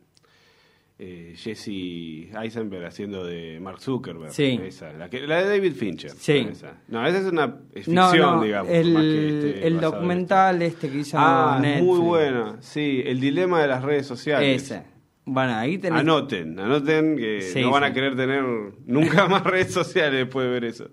eh, 0.98 1.34
Jesse 1.36 2.34
Eisenberg 2.34 2.86
haciendo 2.86 3.24
de 3.24 3.60
Mark 3.60 3.80
Zuckerberg. 3.80 4.32
Sí. 4.32 4.58
Esa, 4.62 4.92
la, 4.92 5.10
que, 5.10 5.26
la 5.26 5.42
de 5.42 5.48
David 5.48 5.74
Fincher. 5.74 6.10
Sí. 6.12 6.48
No, 6.88 7.06
esa 7.06 7.18
es 7.18 7.24
una 7.26 7.54
ficción, 7.74 8.42
digamos. 8.42 8.72
El, 8.72 8.96
este, 8.96 9.66
el 9.66 9.80
documental 9.80 10.62
este. 10.62 10.88
que 10.88 10.98
hizo 10.98 11.18
ah, 11.20 11.60
muy 11.80 12.00
buena. 12.00 12.56
Sí, 12.60 13.02
el 13.04 13.20
dilema 13.20 13.60
de 13.60 13.68
las 13.68 13.82
redes 13.82 14.06
sociales. 14.06 14.62
Ese. 14.62 14.84
Bueno, 15.26 15.56
ahí 15.56 15.76
tenés... 15.76 16.00
Anoten, 16.00 16.58
anoten 16.58 17.16
que 17.16 17.52
no 17.60 17.72
van 17.72 17.84
a 17.84 17.92
querer 17.92 18.16
tener 18.16 18.44
nunca 18.86 19.26
más 19.28 19.42
redes 19.42 19.74
sociales 19.74 20.20
después 20.20 20.46
de 20.46 20.52
ver 20.52 20.64
eso. 20.64 20.88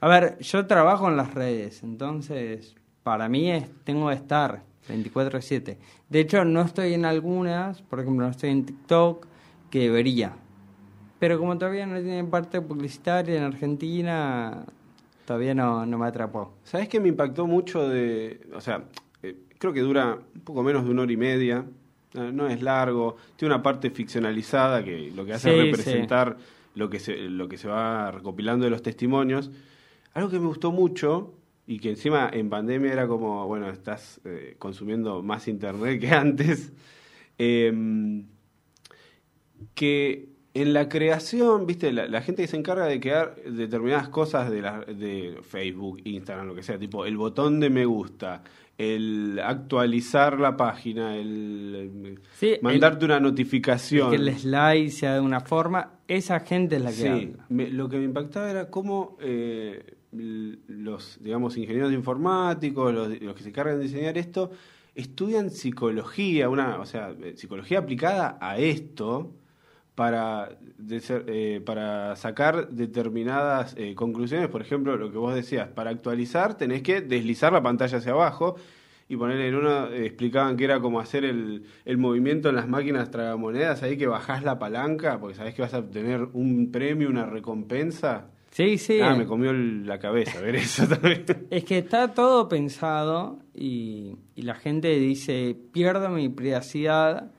A 0.00 0.08
ver, 0.08 0.38
yo 0.38 0.66
trabajo 0.66 1.08
en 1.08 1.16
las 1.16 1.34
redes, 1.34 1.82
entonces 1.82 2.76
para 3.02 3.28
mí 3.28 3.50
es, 3.50 3.64
tengo 3.84 4.08
que 4.08 4.14
estar 4.14 4.62
24/7. 4.88 5.76
De 6.08 6.20
hecho, 6.20 6.44
no 6.44 6.62
estoy 6.62 6.94
en 6.94 7.04
algunas, 7.04 7.82
por 7.82 8.00
ejemplo, 8.00 8.24
no 8.24 8.30
estoy 8.30 8.50
en 8.50 8.66
TikTok, 8.66 9.26
que 9.70 9.80
debería. 9.80 10.34
Pero 11.18 11.38
como 11.38 11.56
todavía 11.58 11.86
no 11.86 12.00
tiene 12.00 12.24
parte 12.24 12.60
publicitaria 12.60 13.36
en 13.36 13.44
Argentina, 13.44 14.64
todavía 15.24 15.54
no, 15.54 15.86
no 15.86 15.98
me 15.98 16.06
atrapó. 16.06 16.54
¿Sabes 16.64 16.88
qué 16.88 16.98
me 16.98 17.08
impactó 17.08 17.46
mucho 17.46 17.88
de... 17.88 18.40
O 18.54 18.60
sea, 18.60 18.84
eh, 19.22 19.36
creo 19.58 19.72
que 19.72 19.80
dura 19.80 20.18
un 20.34 20.40
poco 20.40 20.62
menos 20.62 20.84
de 20.84 20.90
una 20.90 21.02
hora 21.02 21.12
y 21.12 21.16
media, 21.16 21.64
no 22.14 22.48
es 22.48 22.60
largo, 22.62 23.16
tiene 23.36 23.54
una 23.54 23.62
parte 23.62 23.90
ficcionalizada 23.90 24.82
que 24.82 25.12
lo 25.14 25.24
que 25.24 25.34
hace 25.34 25.56
es 25.56 25.64
representar 25.66 26.36
lo, 26.74 26.90
que 26.90 26.98
se, 26.98 27.16
lo 27.16 27.48
que 27.48 27.56
se 27.56 27.68
va 27.68 28.10
recopilando 28.10 28.64
de 28.64 28.70
los 28.70 28.82
testimonios 28.82 29.50
algo 30.14 30.30
que 30.30 30.40
me 30.40 30.46
gustó 30.46 30.72
mucho 30.72 31.34
y 31.66 31.78
que 31.78 31.90
encima 31.90 32.30
en 32.32 32.50
pandemia 32.50 32.92
era 32.92 33.06
como, 33.06 33.46
bueno, 33.46 33.68
estás 33.70 34.20
eh, 34.24 34.56
consumiendo 34.58 35.22
más 35.22 35.48
internet 35.48 36.00
que 36.00 36.08
antes, 36.10 36.72
em, 37.38 38.26
que 39.74 40.30
en 40.52 40.72
la 40.72 40.88
creación, 40.88 41.66
viste, 41.66 41.92
la, 41.92 42.22
gente 42.22 42.42
que 42.42 42.48
se 42.48 42.56
encarga 42.56 42.86
de 42.86 42.98
crear 42.98 43.36
determinadas 43.36 44.08
cosas 44.08 44.50
de, 44.50 44.62
la, 44.62 44.80
de 44.80 45.38
Facebook, 45.42 46.00
Instagram, 46.04 46.48
lo 46.48 46.54
que 46.54 46.62
sea, 46.62 46.78
tipo 46.78 47.06
el 47.06 47.16
botón 47.16 47.60
de 47.60 47.70
me 47.70 47.84
gusta, 47.84 48.42
el 48.76 49.40
actualizar 49.44 50.40
la 50.40 50.56
página, 50.56 51.16
el 51.16 52.18
mandarte 52.62 53.04
una 53.04 53.20
notificación. 53.20 54.10
que 54.10 54.16
el 54.16 54.36
slide 54.36 54.90
sea 54.90 55.14
de 55.14 55.20
una 55.20 55.40
forma, 55.40 55.98
esa 56.08 56.40
gente 56.40 56.76
es 56.76 56.82
la 56.82 56.90
que 56.90 56.96
sí, 56.96 57.32
lo 57.48 57.88
que 57.88 57.98
me 57.98 58.04
impactaba 58.04 58.50
era 58.50 58.70
cómo 58.70 59.18
eh, 59.20 59.98
los, 61.00 61.18
digamos, 61.22 61.56
ingenieros 61.56 61.92
informáticos, 61.92 62.92
los, 62.92 63.34
que 63.34 63.42
se 63.42 63.48
encargan 63.48 63.78
de 63.78 63.84
diseñar 63.84 64.18
esto, 64.18 64.50
estudian 64.94 65.50
psicología, 65.50 66.48
una, 66.48 66.78
o 66.78 66.86
sea, 66.86 67.14
psicología 67.36 67.78
aplicada 67.78 68.38
a 68.40 68.58
esto 68.58 69.32
para, 69.94 70.58
eh, 70.88 71.62
para 71.64 72.16
sacar 72.16 72.68
determinadas 72.68 73.74
eh, 73.78 73.94
conclusiones. 73.94 74.48
Por 74.48 74.60
ejemplo, 74.60 74.96
lo 74.96 75.10
que 75.10 75.18
vos 75.18 75.34
decías, 75.34 75.68
para 75.68 75.90
actualizar 75.90 76.56
tenés 76.56 76.82
que 76.82 77.00
deslizar 77.00 77.52
la 77.52 77.62
pantalla 77.62 77.98
hacia 77.98 78.12
abajo 78.12 78.56
y 79.08 79.16
poner 79.16 79.40
en 79.40 79.54
uno, 79.54 79.88
eh, 79.88 80.06
explicaban 80.06 80.56
que 80.56 80.64
era 80.64 80.80
como 80.80 81.00
hacer 81.00 81.24
el, 81.24 81.64
el 81.84 81.98
movimiento 81.98 82.50
en 82.50 82.56
las 82.56 82.68
máquinas 82.68 83.10
tragamonedas, 83.10 83.82
ahí 83.82 83.96
que 83.96 84.06
bajás 84.06 84.44
la 84.44 84.58
palanca, 84.58 85.18
porque 85.18 85.36
sabés 85.36 85.54
que 85.54 85.62
vas 85.62 85.74
a 85.74 85.78
obtener 85.78 86.28
un 86.32 86.70
premio, 86.70 87.08
una 87.08 87.26
recompensa. 87.26 88.30
Sí, 88.50 88.78
sí. 88.78 89.00
Ah, 89.00 89.14
me 89.14 89.26
comió 89.26 89.52
la 89.52 89.98
cabeza 89.98 90.40
ver 90.40 90.56
eso 90.56 90.86
también. 90.86 91.24
Es 91.50 91.64
que 91.64 91.78
está 91.78 92.12
todo 92.14 92.48
pensado 92.48 93.38
y, 93.54 94.16
y 94.34 94.42
la 94.42 94.54
gente 94.54 94.88
dice, 94.98 95.56
pierdo 95.72 96.08
mi 96.08 96.28
privacidad, 96.28 97.30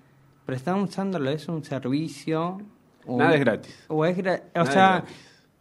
pero 0.45 0.55
están 0.55 0.81
usándolo, 0.81 1.29
es 1.29 1.47
un 1.47 1.63
servicio. 1.63 2.59
Nada 3.07 3.35
es 3.35 3.39
gratis. 3.41 3.85
O 3.89 4.05
es 4.05 4.17
o 4.17 4.65
sea, 4.65 5.03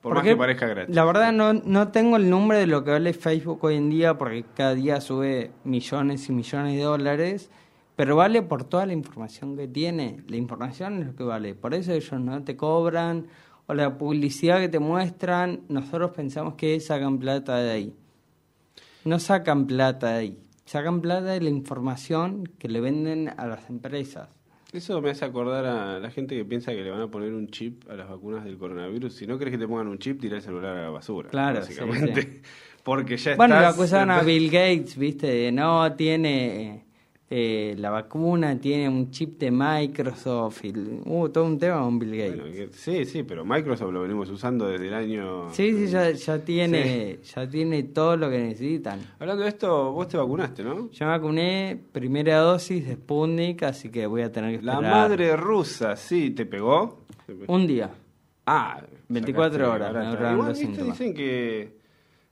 Por 0.00 0.14
más 0.14 0.23
que 0.23 0.37
parezca 0.37 0.66
gratis. 0.69 0.95
La 0.95 1.04
verdad 1.04 1.33
no, 1.33 1.52
no 1.52 1.88
tengo 1.88 2.16
el 2.16 2.30
nombre 2.30 2.59
de 2.59 2.66
lo 2.69 2.85
que 2.85 2.92
vale 2.92 3.12
Facebook 3.12 3.64
hoy 3.64 3.76
en 3.76 3.90
día 3.90 4.16
porque 4.16 4.45
cada 4.54 4.75
día 4.75 5.00
sube 5.00 5.50
millones 5.64 6.28
y 6.28 6.33
millones 6.33 6.76
de 6.76 6.83
dólares, 6.83 7.50
pero 7.97 8.14
vale 8.14 8.42
por 8.42 8.64
toda 8.64 8.87
la 8.87 8.92
información 8.92 9.57
que 9.57 9.66
tiene. 9.66 10.23
La 10.28 10.37
información 10.37 11.00
es 11.00 11.07
lo 11.09 11.16
que 11.16 11.25
vale. 11.25 11.54
Por 11.57 11.75
eso 11.75 11.92
ellos 11.92 12.21
no 12.21 12.42
te 12.45 12.57
cobran 12.57 13.26
o 13.71 13.75
la 13.75 13.97
publicidad 13.97 14.59
que 14.59 14.69
te 14.69 14.81
muestran, 14.81 15.61
nosotros 15.69 16.11
pensamos 16.11 16.55
que 16.55 16.81
sacan 16.81 17.21
plata 17.21 17.59
de 17.59 17.71
ahí. 17.71 17.95
No 19.05 19.21
sacan 19.21 19.69
plata 19.69 20.15
de 20.15 20.19
ahí, 20.19 20.39
sacan 20.65 21.00
plata 21.00 21.27
de 21.27 21.41
la 21.41 21.50
información 21.50 22.50
que 22.59 22.69
le 22.69 22.81
venden 22.81 23.29
a 23.29 23.47
las 23.47 23.71
empresas. 23.71 24.29
Eso 24.73 25.00
me 25.00 25.11
hace 25.11 25.25
acordar 25.25 25.67
a 25.67 26.00
la 26.00 26.11
gente 26.11 26.37
que 26.37 26.45
piensa 26.45 26.73
que 26.73 26.83
le 26.83 26.91
van 26.91 27.00
a 27.00 27.07
poner 27.09 27.33
un 27.33 27.47
chip 27.47 27.89
a 27.89 27.95
las 27.95 28.09
vacunas 28.09 28.45
del 28.45 28.59
coronavirus. 28.59 29.15
Si 29.15 29.25
no 29.25 29.39
crees 29.39 29.53
que 29.53 29.59
te 29.59 29.69
pongan 29.69 29.87
un 29.87 29.99
chip, 29.99 30.21
tira 30.21 30.37
el 30.37 30.43
celular 30.43 30.77
a 30.77 30.83
la 30.83 30.91
basura. 30.91 31.31
Claro, 31.31 31.61
básicamente. 31.61 32.43
Porque 32.83 33.19
ya 33.19 33.37
Bueno, 33.37 33.61
lo 33.61 33.69
acusaban 33.69 34.11
a 34.11 34.23
Bill 34.23 34.50
Gates, 34.50 34.97
¿viste? 34.97 35.29
De 35.29 35.53
no, 35.53 35.95
tiene 35.95 36.87
eh, 37.33 37.77
la 37.79 37.91
vacuna 37.91 38.59
tiene 38.59 38.89
un 38.89 39.13
chip 39.13 39.39
de 39.39 39.53
Microsoft, 39.53 40.65
y, 40.65 40.73
uh, 41.05 41.29
todo 41.29 41.45
un 41.45 41.61
tema 41.61 41.81
con 41.81 41.97
Bill 41.97 42.17
Gates. 42.17 42.75
sí, 42.75 43.05
sí, 43.05 43.23
pero 43.23 43.45
Microsoft 43.45 43.93
lo 43.93 44.03
venimos 44.03 44.29
usando 44.31 44.67
desde 44.67 44.89
el 44.89 44.95
año... 44.95 45.49
Sí, 45.53 45.73
sí, 45.73 45.87
ya, 45.87 46.11
ya 46.11 46.45
tiene, 46.45 47.21
ya 47.23 47.49
tiene 47.49 47.85
todo 47.85 48.16
lo 48.16 48.29
que 48.29 48.38
necesitan. 48.38 48.99
Hablando 49.21 49.45
de 49.45 49.49
esto, 49.49 49.93
vos 49.93 50.09
te 50.09 50.16
vacunaste, 50.16 50.64
¿no? 50.64 50.90
Yo 50.90 51.07
me 51.07 51.12
vacuné 51.12 51.81
primera 51.93 52.38
dosis 52.38 52.85
de 52.85 52.95
Sputnik, 52.95 53.62
así 53.62 53.90
que 53.90 54.09
voy 54.09 54.23
a 54.23 54.33
tener 54.33 54.51
que 54.51 54.57
esperar. 54.57 54.83
La 54.83 54.90
madre 54.90 55.37
rusa, 55.37 55.95
sí, 55.95 56.31
¿te 56.33 56.47
pegó? 56.47 57.05
Un 57.47 57.64
día. 57.64 57.90
Ah, 58.45 58.83
24 59.09 59.73
horas. 59.73 60.33
Igual, 60.33 60.53
dicen 60.53 61.14
que 61.14 61.79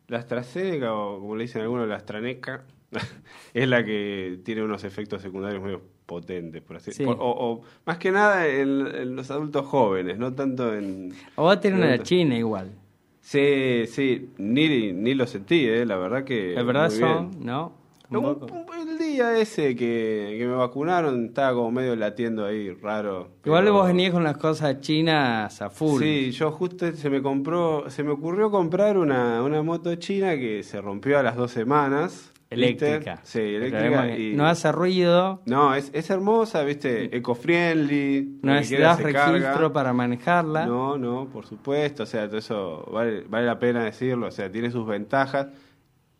la 0.08 0.18
AstraZeneca, 0.18 0.92
o 0.92 1.20
como 1.20 1.36
le 1.36 1.44
dicen 1.44 1.62
algunos, 1.62 1.86
la 1.86 1.94
AstraNeca 1.94 2.64
es 3.54 3.68
la 3.68 3.84
que 3.84 4.40
tiene 4.44 4.62
unos 4.62 4.84
efectos 4.84 5.22
secundarios 5.22 5.62
muy 5.62 5.78
potentes, 6.06 6.62
por 6.62 6.76
así 6.76 6.90
decirlo. 6.90 7.16
O, 7.18 7.62
más 7.84 7.98
que 7.98 8.10
nada 8.10 8.46
en, 8.46 9.14
los 9.14 9.30
adultos 9.30 9.66
jóvenes, 9.66 10.18
no 10.18 10.32
tanto 10.32 10.74
en... 10.74 11.12
O 11.36 11.44
va 11.44 11.54
a 11.54 11.60
tener 11.60 11.78
una 11.78 12.02
China 12.02 12.36
igual. 12.36 12.70
Sí, 13.20 13.84
sí, 13.86 14.30
ni, 14.38 14.92
ni 14.92 15.14
lo 15.14 15.26
sentí, 15.26 15.66
eh, 15.66 15.84
la 15.84 15.96
verdad 15.96 16.24
que... 16.24 16.54
¿Es 16.54 16.64
verdad 16.64 16.90
son? 16.90 17.44
¿No? 17.44 17.78
el 18.10 18.98
día 18.98 19.38
ese 19.38 19.76
que, 19.76 20.36
me 20.40 20.54
vacunaron 20.54 21.26
estaba 21.26 21.54
como 21.54 21.70
medio 21.70 21.94
latiendo 21.94 22.46
ahí, 22.46 22.70
raro. 22.70 23.28
Igual 23.44 23.70
vos 23.70 23.86
venías 23.86 24.12
con 24.12 24.24
las 24.24 24.38
cosas 24.38 24.80
chinas 24.80 25.60
a 25.60 25.68
full. 25.68 26.00
Sí, 26.00 26.30
yo 26.30 26.50
justo 26.50 26.90
se 26.92 27.10
me 27.10 27.20
compró, 27.20 27.90
se 27.90 28.02
me 28.02 28.12
ocurrió 28.12 28.50
comprar 28.50 28.96
una, 28.96 29.42
una 29.42 29.62
moto 29.62 29.94
china 29.96 30.36
que 30.36 30.62
se 30.62 30.80
rompió 30.80 31.18
a 31.18 31.22
las 31.22 31.36
dos 31.36 31.50
semanas. 31.50 32.32
Eléctrica. 32.50 33.20
Sí, 33.24 33.40
eléctrica. 33.40 34.16
Y... 34.16 34.34
No 34.34 34.46
hace 34.46 34.72
ruido. 34.72 35.42
No, 35.44 35.74
es, 35.74 35.90
es 35.92 36.08
hermosa, 36.08 36.62
¿viste? 36.62 37.14
Eco-friendly. 37.16 38.40
No 38.42 38.54
necesitas 38.54 39.02
registro 39.02 39.72
para 39.72 39.92
manejarla. 39.92 40.66
No, 40.66 40.96
no, 40.96 41.28
por 41.28 41.46
supuesto. 41.46 42.04
O 42.04 42.06
sea, 42.06 42.26
todo 42.26 42.38
eso 42.38 42.88
vale, 42.90 43.24
vale 43.28 43.46
la 43.46 43.58
pena 43.58 43.84
decirlo. 43.84 44.28
O 44.28 44.30
sea, 44.30 44.50
tiene 44.50 44.70
sus 44.70 44.86
ventajas. 44.86 45.48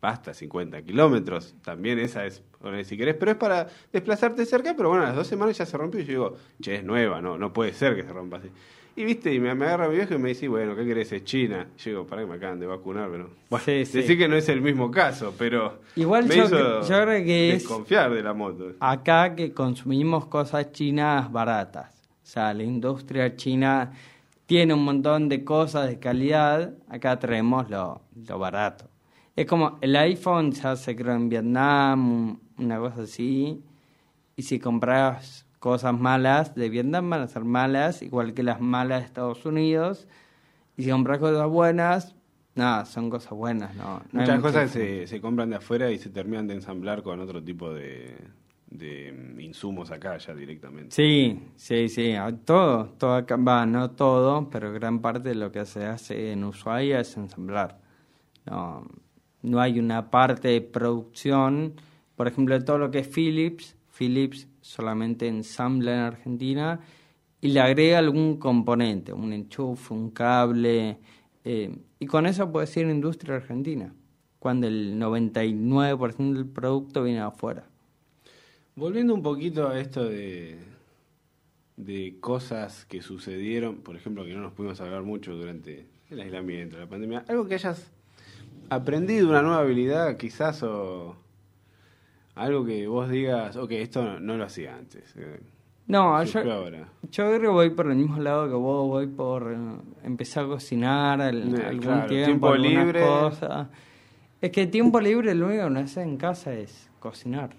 Basta, 0.01 0.33
50 0.33 0.83
kilómetros. 0.83 1.55
También 1.63 1.97
esa 1.99 2.25
es, 2.25 2.43
si 2.83 2.95
querés. 2.95 3.15
Pero 3.15 3.31
es 3.31 3.37
para 3.37 3.67
desplazarte 3.91 4.45
cerca. 4.45 4.75
Pero 4.77 4.89
bueno, 4.89 5.03
a 5.03 5.07
las 5.07 5.15
dos 5.15 5.27
semanas 5.27 5.57
ya 5.57 5.65
se 5.65 5.77
rompió. 5.77 5.99
Y 5.99 6.05
yo 6.05 6.11
digo, 6.11 6.35
che, 6.61 6.75
es 6.75 6.83
nueva, 6.83 7.21
no, 7.21 7.37
no 7.39 7.51
puede 7.51 7.73
ser 7.73 7.95
que 7.95 8.03
se 8.03 8.13
rompa 8.13 8.37
así. 8.37 8.49
Y 8.95 9.05
viste, 9.05 9.33
y 9.33 9.39
me, 9.39 9.49
agarra 9.49 9.87
mi 9.87 9.95
viejo 9.95 10.15
y 10.15 10.17
me 10.17 10.29
dice, 10.29 10.47
bueno, 10.47 10.75
¿qué 10.75 10.85
querés? 10.85 11.11
Es 11.11 11.23
China. 11.23 11.67
Yo 11.77 11.91
digo, 11.91 12.07
para 12.07 12.23
que 12.23 12.27
me 12.27 12.35
acaban 12.35 12.59
de 12.59 12.65
vacunar, 12.65 13.09
pero. 13.09 13.29
Bueno, 13.49 13.65
decir 13.65 14.17
que 14.17 14.27
no 14.27 14.35
es 14.35 14.49
el 14.49 14.61
mismo 14.61 14.91
caso, 14.91 15.33
pero. 15.37 15.79
Igual 15.95 16.25
me 16.25 16.35
yo, 16.35 16.45
hizo 16.45 16.81
yo 16.81 17.01
creo 17.03 17.25
que 17.25 17.53
desconfiar 17.53 18.13
de 18.13 18.21
la 18.21 18.33
moto. 18.33 18.73
Acá 18.79 19.35
que 19.35 19.53
consumimos 19.53 20.25
cosas 20.25 20.71
chinas 20.71 21.31
baratas. 21.31 21.93
O 22.23 22.25
sea, 22.31 22.53
la 22.53 22.63
industria 22.63 23.35
china 23.35 23.91
tiene 24.45 24.73
un 24.73 24.83
montón 24.83 25.29
de 25.29 25.43
cosas 25.43 25.87
de 25.87 25.99
calidad. 25.99 26.73
Acá 26.89 27.17
traemos 27.17 27.69
lo, 27.69 28.01
lo 28.27 28.39
barato. 28.39 28.89
Es 29.35 29.45
como 29.45 29.77
el 29.79 29.95
iPhone 29.95 30.51
ya 30.51 30.75
se 30.75 30.95
creó 30.95 31.15
en 31.15 31.29
Vietnam, 31.29 32.39
una 32.57 32.77
cosa 32.79 33.03
así. 33.03 33.63
Y 34.35 34.41
si 34.41 34.59
compras 34.59 35.45
cosas 35.59 35.97
malas 35.97 36.55
de 36.55 36.69
Vietnam 36.69 37.09
van 37.09 37.21
a 37.21 37.27
ser 37.27 37.43
malas, 37.43 38.01
igual 38.01 38.33
que 38.33 38.43
las 38.43 38.61
malas 38.61 39.01
de 39.01 39.05
Estados 39.05 39.45
Unidos. 39.45 40.07
Y 40.77 40.83
si 40.83 40.89
compras 40.89 41.19
cosas 41.19 41.47
buenas, 41.47 42.15
nada, 42.55 42.85
son 42.85 43.09
cosas 43.09 43.31
buenas, 43.31 43.75
¿no? 43.75 44.01
Muchas 44.11 44.39
cosas 44.39 44.71
se, 44.71 45.05
se 45.07 45.21
compran 45.21 45.49
de 45.49 45.57
afuera 45.57 45.91
y 45.91 45.97
se 45.97 46.09
terminan 46.09 46.47
de 46.47 46.55
ensamblar 46.55 47.03
con 47.03 47.19
otro 47.19 47.43
tipo 47.43 47.73
de, 47.73 48.15
de 48.69 49.35
insumos 49.39 49.91
acá 49.91 50.17
ya 50.17 50.33
directamente. 50.33 50.95
Sí, 50.95 51.39
sí, 51.55 51.89
sí, 51.89 52.13
todo, 52.45 52.85
todo 52.97 53.15
acá, 53.15 53.35
va, 53.35 53.65
no 53.65 53.91
todo, 53.91 54.49
pero 54.49 54.71
gran 54.71 54.99
parte 54.99 55.29
de 55.29 55.35
lo 55.35 55.51
que 55.51 55.65
se 55.65 55.85
hace 55.85 56.31
en 56.31 56.43
Ushuaia 56.43 56.99
es 56.99 57.17
ensamblar. 57.17 57.79
No, 58.45 58.87
no 59.41 59.59
hay 59.59 59.79
una 59.79 60.11
parte 60.11 60.49
de 60.49 60.61
producción, 60.61 61.73
por 62.15 62.27
ejemplo, 62.27 62.63
todo 62.63 62.77
lo 62.77 62.91
que 62.91 62.99
es 62.99 63.07
Philips, 63.07 63.75
Philips 63.99 64.47
solamente 64.61 65.27
ensambla 65.27 65.91
en 65.93 65.99
Argentina 65.99 66.79
y 67.41 67.49
le 67.49 67.59
agrega 67.59 67.99
algún 67.99 68.37
componente, 68.37 69.11
un 69.11 69.33
enchufe, 69.33 69.93
un 69.93 70.11
cable, 70.11 70.97
eh, 71.43 71.77
y 71.99 72.05
con 72.05 72.25
eso 72.25 72.49
puede 72.49 72.67
ser 72.67 72.87
industria 72.87 73.35
argentina, 73.35 73.93
cuando 74.39 74.67
el 74.67 74.97
99% 74.97 76.33
del 76.33 76.45
producto 76.45 77.03
viene 77.03 77.19
afuera. 77.19 77.65
Volviendo 78.75 79.13
un 79.13 79.21
poquito 79.21 79.67
a 79.67 79.77
esto 79.77 80.05
de, 80.05 80.57
de 81.75 82.15
cosas 82.21 82.85
que 82.85 83.01
sucedieron, 83.01 83.81
por 83.81 83.97
ejemplo, 83.97 84.23
que 84.23 84.33
no 84.33 84.39
nos 84.39 84.53
pudimos 84.53 84.79
hablar 84.79 85.03
mucho 85.03 85.35
durante 85.35 85.87
el 86.09 86.21
aislamiento, 86.21 86.79
la 86.79 86.87
pandemia, 86.87 87.25
algo 87.27 87.45
que 87.47 87.55
hayas 87.55 87.91
aprendido, 88.69 89.29
una 89.29 89.41
nueva 89.41 89.59
habilidad 89.59 90.15
quizás 90.15 90.63
o 90.63 91.17
algo 92.39 92.65
que 92.65 92.87
vos 92.87 93.09
digas, 93.09 93.55
ok, 93.57 93.71
esto 93.71 94.19
no, 94.19 94.37
lo 94.37 94.45
hacía 94.45 94.75
antes. 94.75 95.13
Eh, 95.17 95.39
no, 95.87 96.23
yo, 96.23 96.41
yo 96.43 97.27
creo 97.27 97.39
que 97.39 97.47
voy 97.47 97.69
por 97.71 97.89
el 97.91 97.97
mismo 97.97 98.17
lado 98.19 98.47
que 98.47 98.53
vos, 98.53 98.87
voy 98.87 99.07
por 99.07 99.51
eh, 99.51 99.57
empezar 100.03 100.45
a 100.45 100.47
cocinar 100.47 101.21
al, 101.21 101.59
eh, 101.59 101.65
algún 101.67 102.07
tiempo, 102.07 102.55
libre. 102.55 103.01
Cosas. 103.01 103.67
Es 104.39 104.51
que 104.51 104.67
tiempo 104.67 105.01
libre 105.01 105.35
lo 105.35 105.47
único 105.47 105.65
que 105.65 105.69
no 105.69 105.79
hace 105.79 106.01
en 106.01 106.15
casa 106.15 106.53
es 106.53 106.89
cocinar. 106.99 107.49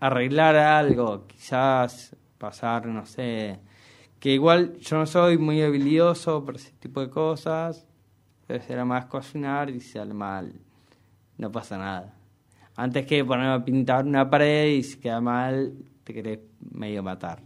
Arreglar 0.00 0.56
algo, 0.56 1.26
quizás 1.28 2.16
pasar, 2.38 2.86
no 2.86 3.06
sé. 3.06 3.60
Que 4.18 4.32
igual 4.32 4.76
yo 4.78 4.98
no 4.98 5.06
soy 5.06 5.38
muy 5.38 5.62
habilidoso 5.62 6.44
por 6.44 6.56
ese 6.56 6.72
tipo 6.80 7.00
de 7.00 7.08
cosas. 7.08 7.86
Entonces 8.42 8.68
era 8.68 8.84
más 8.84 9.06
cocinar 9.06 9.70
y 9.70 9.80
si 9.80 9.92
sale 9.92 10.12
mal, 10.12 10.52
no 11.38 11.52
pasa 11.52 11.78
nada. 11.78 12.14
Antes 12.76 13.06
que 13.06 13.24
ponerme 13.24 13.52
a 13.52 13.64
pintar 13.64 14.04
una 14.04 14.28
pared 14.28 14.68
y 14.68 14.82
si 14.82 14.98
queda 14.98 15.20
mal, 15.20 15.72
te 16.02 16.12
querés 16.12 16.40
medio 16.72 17.02
matar. 17.02 17.40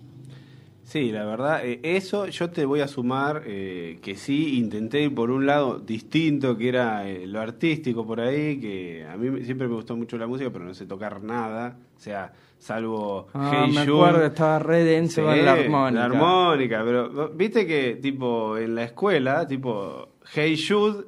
Sí, 0.89 1.13
la 1.13 1.27
verdad, 1.27 1.67
eh, 1.67 1.81
eso 1.83 2.29
yo 2.29 2.49
te 2.49 2.65
voy 2.65 2.81
a 2.81 2.89
sumar 2.89 3.43
eh, 3.45 3.99
que 4.01 4.17
sí 4.17 4.59
intenté 4.59 5.03
ir 5.03 5.15
por 5.15 5.31
un 5.31 5.45
lado 5.45 5.79
distinto, 5.81 6.57
que 6.57 6.71
era 6.71 7.07
eh, 7.07 7.27
lo 7.27 7.43
artístico 7.43 8.07
por 8.07 8.23
ahí, 8.23 8.59
que 8.59 9.05
a 9.07 9.19
mí 9.19 9.45
siempre 9.45 9.69
me 9.69 9.75
gustó 9.75 9.95
mucho 9.99 10.17
la 10.17 10.27
música, 10.27 10.49
pero 10.51 10.65
no 10.65 10.73
sé 10.73 10.87
tocar 10.87 11.23
nada, 11.23 11.77
o 11.95 12.01
sea, 12.01 12.33
salvo 12.59 13.29
Ah, 13.35 13.51
Hey 13.67 13.75
me 13.75 13.81
acuerdo, 13.81 14.25
estaba 14.25 14.61
re 14.61 14.83
denso 14.83 15.25
con 15.25 15.45
la 15.45 15.53
armónica. 15.53 16.01
La 16.01 16.05
armónica, 16.07 16.83
pero 16.83 17.29
viste 17.35 17.67
que 17.67 17.97
tipo 17.97 18.57
en 18.57 18.75
la 18.75 18.85
escuela, 18.85 19.47
tipo 19.47 20.09
Hey 20.33 20.57
Jude 20.59 21.05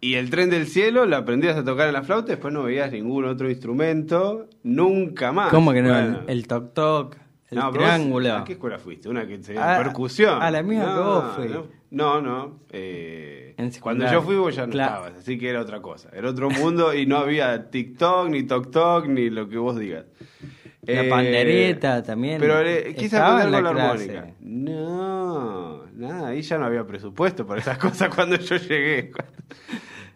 y 0.00 0.14
el 0.14 0.30
tren 0.30 0.50
del 0.50 0.66
cielo 0.66 1.06
lo 1.06 1.16
aprendías 1.16 1.56
a 1.56 1.64
tocar 1.64 1.86
en 1.88 1.94
la 1.94 2.02
flauta, 2.02 2.32
después 2.32 2.52
no 2.54 2.62
veías 2.64 2.90
ningún 2.92 3.24
otro 3.26 3.50
instrumento, 3.50 4.48
nunca 4.62 5.32
más. 5.32 5.50
¿Cómo 5.50 5.72
que 5.72 5.82
no? 5.82 5.90
Bueno. 5.90 6.20
El, 6.26 6.46
toc 6.46 6.72
toc, 6.74 7.16
el 7.50 7.58
No, 7.58 7.66
vos, 7.66 7.74
triángulo. 7.74 8.34
¿A 8.36 8.44
qué 8.44 8.52
escuela 8.54 8.78
fuiste? 8.78 9.08
¿Una 9.08 9.26
que 9.26 9.34
enseñaba 9.34 9.76
percusión? 9.82 10.40
a 10.42 10.50
la 10.50 10.62
misma 10.62 10.86
no, 10.86 10.94
que 10.94 11.00
vos 11.02 11.24
fui. 11.36 11.48
No, 11.48 11.66
no. 11.90 12.20
no, 12.22 12.60
eh, 12.70 13.54
cuando 13.80 14.10
yo 14.10 14.22
fui 14.22 14.36
vos 14.36 14.54
ya 14.54 14.64
no 14.66 14.72
Claro. 14.72 14.94
estabas, 15.06 15.20
así 15.22 15.36
que 15.38 15.50
era 15.50 15.60
otra 15.60 15.82
cosa. 15.82 16.08
Era 16.14 16.30
otro 16.30 16.48
mundo 16.48 16.94
y 16.94 17.04
no 17.04 17.18
había 17.18 17.68
TikTok, 17.70 18.28
ni 18.30 18.44
TokTok, 18.44 19.06
ni 19.06 19.28
lo 19.28 19.48
que 19.48 19.58
vos 19.58 19.78
digas. 19.78 20.06
La 20.82 21.02
Eh, 21.04 21.08
pandereta 21.10 22.02
también. 22.02 22.40
Pero 22.40 22.60
eh, 22.62 22.94
quise 22.96 23.18
aprender 23.18 23.48
en 23.48 23.52
con 23.52 23.62
la 23.64 23.72
la 23.84 23.90
armónica. 23.90 24.30
No, 24.40 25.84
nada, 25.94 26.28
ahí 26.28 26.40
ya 26.42 26.56
no 26.58 26.64
había 26.64 26.86
presupuesto 26.86 27.46
para 27.46 27.60
esas 27.60 27.76
cosas 27.86 28.08
cuando 28.14 28.36
yo 28.36 28.56
llegué. 28.56 29.10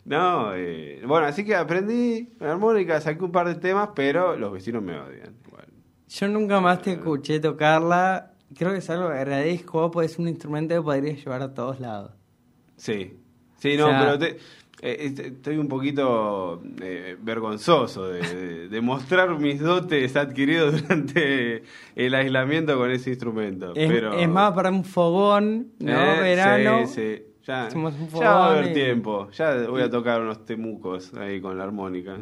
No, 0.04 0.54
eh, 0.54 1.00
bueno, 1.06 1.26
así 1.26 1.44
que 1.44 1.54
aprendí 1.54 2.28
la 2.38 2.52
armónica, 2.52 3.00
saqué 3.00 3.24
un 3.24 3.32
par 3.32 3.46
de 3.48 3.54
temas, 3.54 3.90
pero 3.94 4.36
los 4.36 4.52
vecinos 4.52 4.82
me 4.82 4.98
odian. 4.98 5.34
igual. 5.46 5.64
Yo 6.08 6.28
nunca 6.28 6.60
más 6.60 6.82
te 6.82 6.92
escuché 6.92 7.40
tocarla. 7.40 8.32
Creo 8.56 8.72
que 8.72 8.78
es 8.78 8.90
algo 8.90 9.08
que 9.08 9.14
agradezco, 9.14 9.90
porque 9.90 10.06
es 10.06 10.18
un 10.18 10.28
instrumento 10.28 10.74
que 10.74 10.82
podrías 10.82 11.18
llevar 11.18 11.40
a 11.42 11.54
todos 11.54 11.80
lados. 11.80 12.12
Sí, 12.76 13.16
sí, 13.58 13.76
no, 13.76 13.86
O 13.86 13.88
sea- 13.90 13.98
pero 14.00 14.18
te- 14.18 14.38
eh, 14.82 15.14
estoy 15.16 15.56
un 15.56 15.68
poquito 15.68 16.62
eh, 16.82 17.16
vergonzoso 17.20 18.08
de, 18.08 18.20
de- 18.20 18.68
de 18.68 18.80
mostrar 18.82 19.38
mis 19.38 19.58
dotes 19.60 20.14
adquiridos 20.16 20.82
durante 20.82 21.62
el 21.96 22.14
aislamiento 22.14 22.76
con 22.76 22.90
ese 22.90 23.10
instrumento. 23.10 23.72
Es, 23.74 23.90
pero, 23.90 24.12
es 24.18 24.28
más 24.28 24.52
para 24.52 24.68
un 24.70 24.84
fogón, 24.84 25.68
¿no? 25.78 25.92
Eh, 26.16 26.20
Verano. 26.20 26.86
Sí, 26.86 26.94
sí. 26.94 27.22
Ya, 27.46 27.68
ya 28.20 28.30
va 28.34 28.46
a 28.46 28.50
haber 28.52 28.72
tiempo. 28.72 29.30
Ya 29.32 29.54
voy 29.68 29.82
a 29.82 29.90
tocar 29.90 30.20
unos 30.22 30.44
temucos 30.46 31.12
ahí 31.14 31.40
con 31.40 31.58
la 31.58 31.64
armónica. 31.64 32.16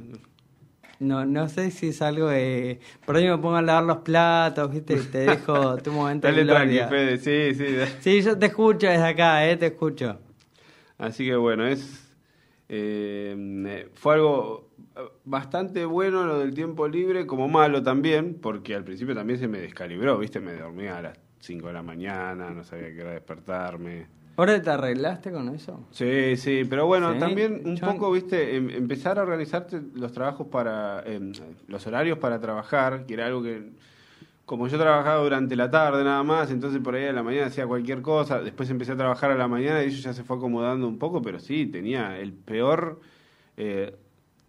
No, 0.98 1.24
no 1.26 1.48
sé 1.48 1.70
si 1.70 1.88
es 1.88 2.00
algo 2.02 2.28
de... 2.28 2.80
Por 3.04 3.16
ahí 3.16 3.26
me 3.28 3.36
pongo 3.38 3.56
a 3.56 3.62
lavar 3.62 3.84
los 3.84 3.98
platos, 3.98 4.70
¿viste? 4.72 4.96
Te 5.02 5.18
dejo 5.18 5.76
tu 5.82 5.92
momento 5.92 6.28
de 6.28 6.34
Dale 6.34 6.46
tranqui, 6.46 6.74
gloria. 6.76 6.88
Fede. 6.88 7.18
Sí, 7.18 7.54
sí. 7.56 7.74
da- 7.74 7.86
Sí, 8.00 8.20
yo 8.22 8.38
te 8.38 8.46
escucho 8.46 8.86
desde 8.86 9.04
acá, 9.06 9.48
¿eh? 9.48 9.56
Te 9.56 9.66
escucho. 9.66 10.18
Así 10.98 11.24
que 11.24 11.34
bueno, 11.34 11.66
es 11.66 12.08
eh, 12.68 13.34
eh, 13.66 13.88
fue 13.94 14.14
algo 14.14 14.70
bastante 15.24 15.84
bueno 15.84 16.24
lo 16.24 16.38
del 16.38 16.54
tiempo 16.54 16.86
libre, 16.86 17.26
como 17.26 17.48
malo 17.48 17.82
también, 17.82 18.38
porque 18.40 18.74
al 18.74 18.84
principio 18.84 19.14
también 19.14 19.38
se 19.38 19.48
me 19.48 19.58
descalibró, 19.58 20.18
¿viste? 20.18 20.38
Me 20.40 20.52
dormía 20.54 20.98
a 20.98 21.02
las 21.02 21.18
5 21.40 21.66
de 21.68 21.72
la 21.72 21.82
mañana, 21.82 22.50
no 22.50 22.62
sabía 22.64 22.92
qué 22.94 23.00
era 23.00 23.10
despertarme. 23.10 24.06
¿Ahora 24.36 24.60
te 24.62 24.70
arreglaste 24.70 25.30
con 25.30 25.48
eso? 25.54 25.86
Sí, 25.90 26.36
sí, 26.36 26.62
pero 26.68 26.86
bueno, 26.86 27.12
Sí, 27.12 27.18
también 27.18 27.62
un 27.64 27.78
poco, 27.78 28.10
viste, 28.12 28.56
em- 28.56 28.70
empezar 28.70 29.18
a 29.18 29.22
organizarte 29.22 29.80
los 29.94 30.12
trabajos 30.12 30.46
para, 30.48 31.02
em, 31.04 31.32
los 31.68 31.86
horarios 31.86 32.18
para 32.18 32.40
trabajar, 32.40 33.04
que 33.06 33.14
era 33.14 33.26
algo 33.26 33.42
que, 33.42 33.70
como 34.46 34.68
yo 34.68 34.78
trabajaba 34.78 35.22
durante 35.22 35.54
la 35.54 35.70
tarde 35.70 36.02
nada 36.02 36.22
más, 36.22 36.50
entonces 36.50 36.80
por 36.80 36.94
ahí 36.94 37.04
a 37.06 37.12
la 37.12 37.22
mañana 37.22 37.46
hacía 37.46 37.66
cualquier 37.66 38.00
cosa, 38.00 38.40
después 38.40 38.70
empecé 38.70 38.92
a 38.92 38.96
trabajar 38.96 39.30
a 39.30 39.34
la 39.36 39.48
mañana 39.48 39.82
y 39.84 39.88
eso 39.88 40.00
ya 40.02 40.12
se 40.14 40.24
fue 40.24 40.36
acomodando 40.36 40.88
un 40.88 40.98
poco, 40.98 41.20
pero 41.20 41.38
sí, 41.38 41.66
tenía 41.66 42.18
el 42.18 42.32
peor 42.32 43.00
eh, 43.58 43.94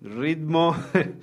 ritmo 0.02 0.76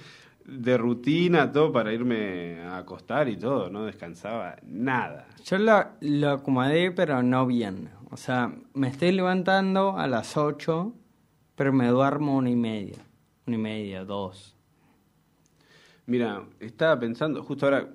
de 0.45 0.77
rutina, 0.77 1.51
todo 1.51 1.73
para 1.73 1.93
irme 1.93 2.61
a 2.61 2.79
acostar 2.79 3.29
y 3.29 3.37
todo, 3.37 3.71
no 3.71 3.85
descansaba 3.87 4.57
nada. 4.67 5.27
Yo 5.45 5.59
lo, 5.59 5.85
lo 6.01 6.31
acomodé, 6.31 6.91
pero 6.91 7.23
no 7.23 7.47
bien. 7.47 7.89
O 8.13 8.17
sea, 8.17 8.53
me 8.75 8.89
estoy 8.89 9.13
levantando 9.13 9.97
a 9.97 10.09
las 10.09 10.37
8, 10.37 10.93
pero 11.55 11.73
me 11.73 11.87
duermo 11.87 12.37
una 12.37 12.51
y 12.51 12.57
media. 12.57 12.99
Una 13.47 13.57
y 13.57 13.61
media, 13.61 14.05
dos. 14.05 14.57
Mira, 16.07 16.45
estaba 16.59 16.99
pensando, 16.99 17.45
justo 17.45 17.67
ahora 17.67 17.89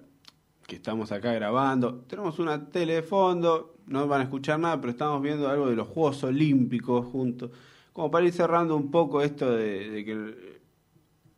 que 0.65 0.78
estamos 0.78 1.12
acá 1.12 1.34
grabando, 1.34 1.95
tenemos 2.08 2.39
una 2.39 2.69
tele 2.69 2.93
de 2.93 3.04
fondo, 3.04 3.75
no 3.88 4.08
van 4.08 4.21
a 4.21 4.23
escuchar 4.23 4.58
nada, 4.58 4.80
pero 4.80 4.91
estamos 4.91 5.21
viendo 5.21 5.49
algo 5.49 5.67
de 5.67 5.75
los 5.75 5.89
Juegos 5.89 6.23
Olímpicos 6.23 7.06
juntos, 7.08 7.51
como 7.91 8.10
para 8.10 8.25
ir 8.25 8.32
cerrando 8.32 8.78
un 8.78 8.89
poco 8.91 9.21
esto 9.21 9.51
de, 9.51 9.89
de 9.89 10.06
que 10.06 10.62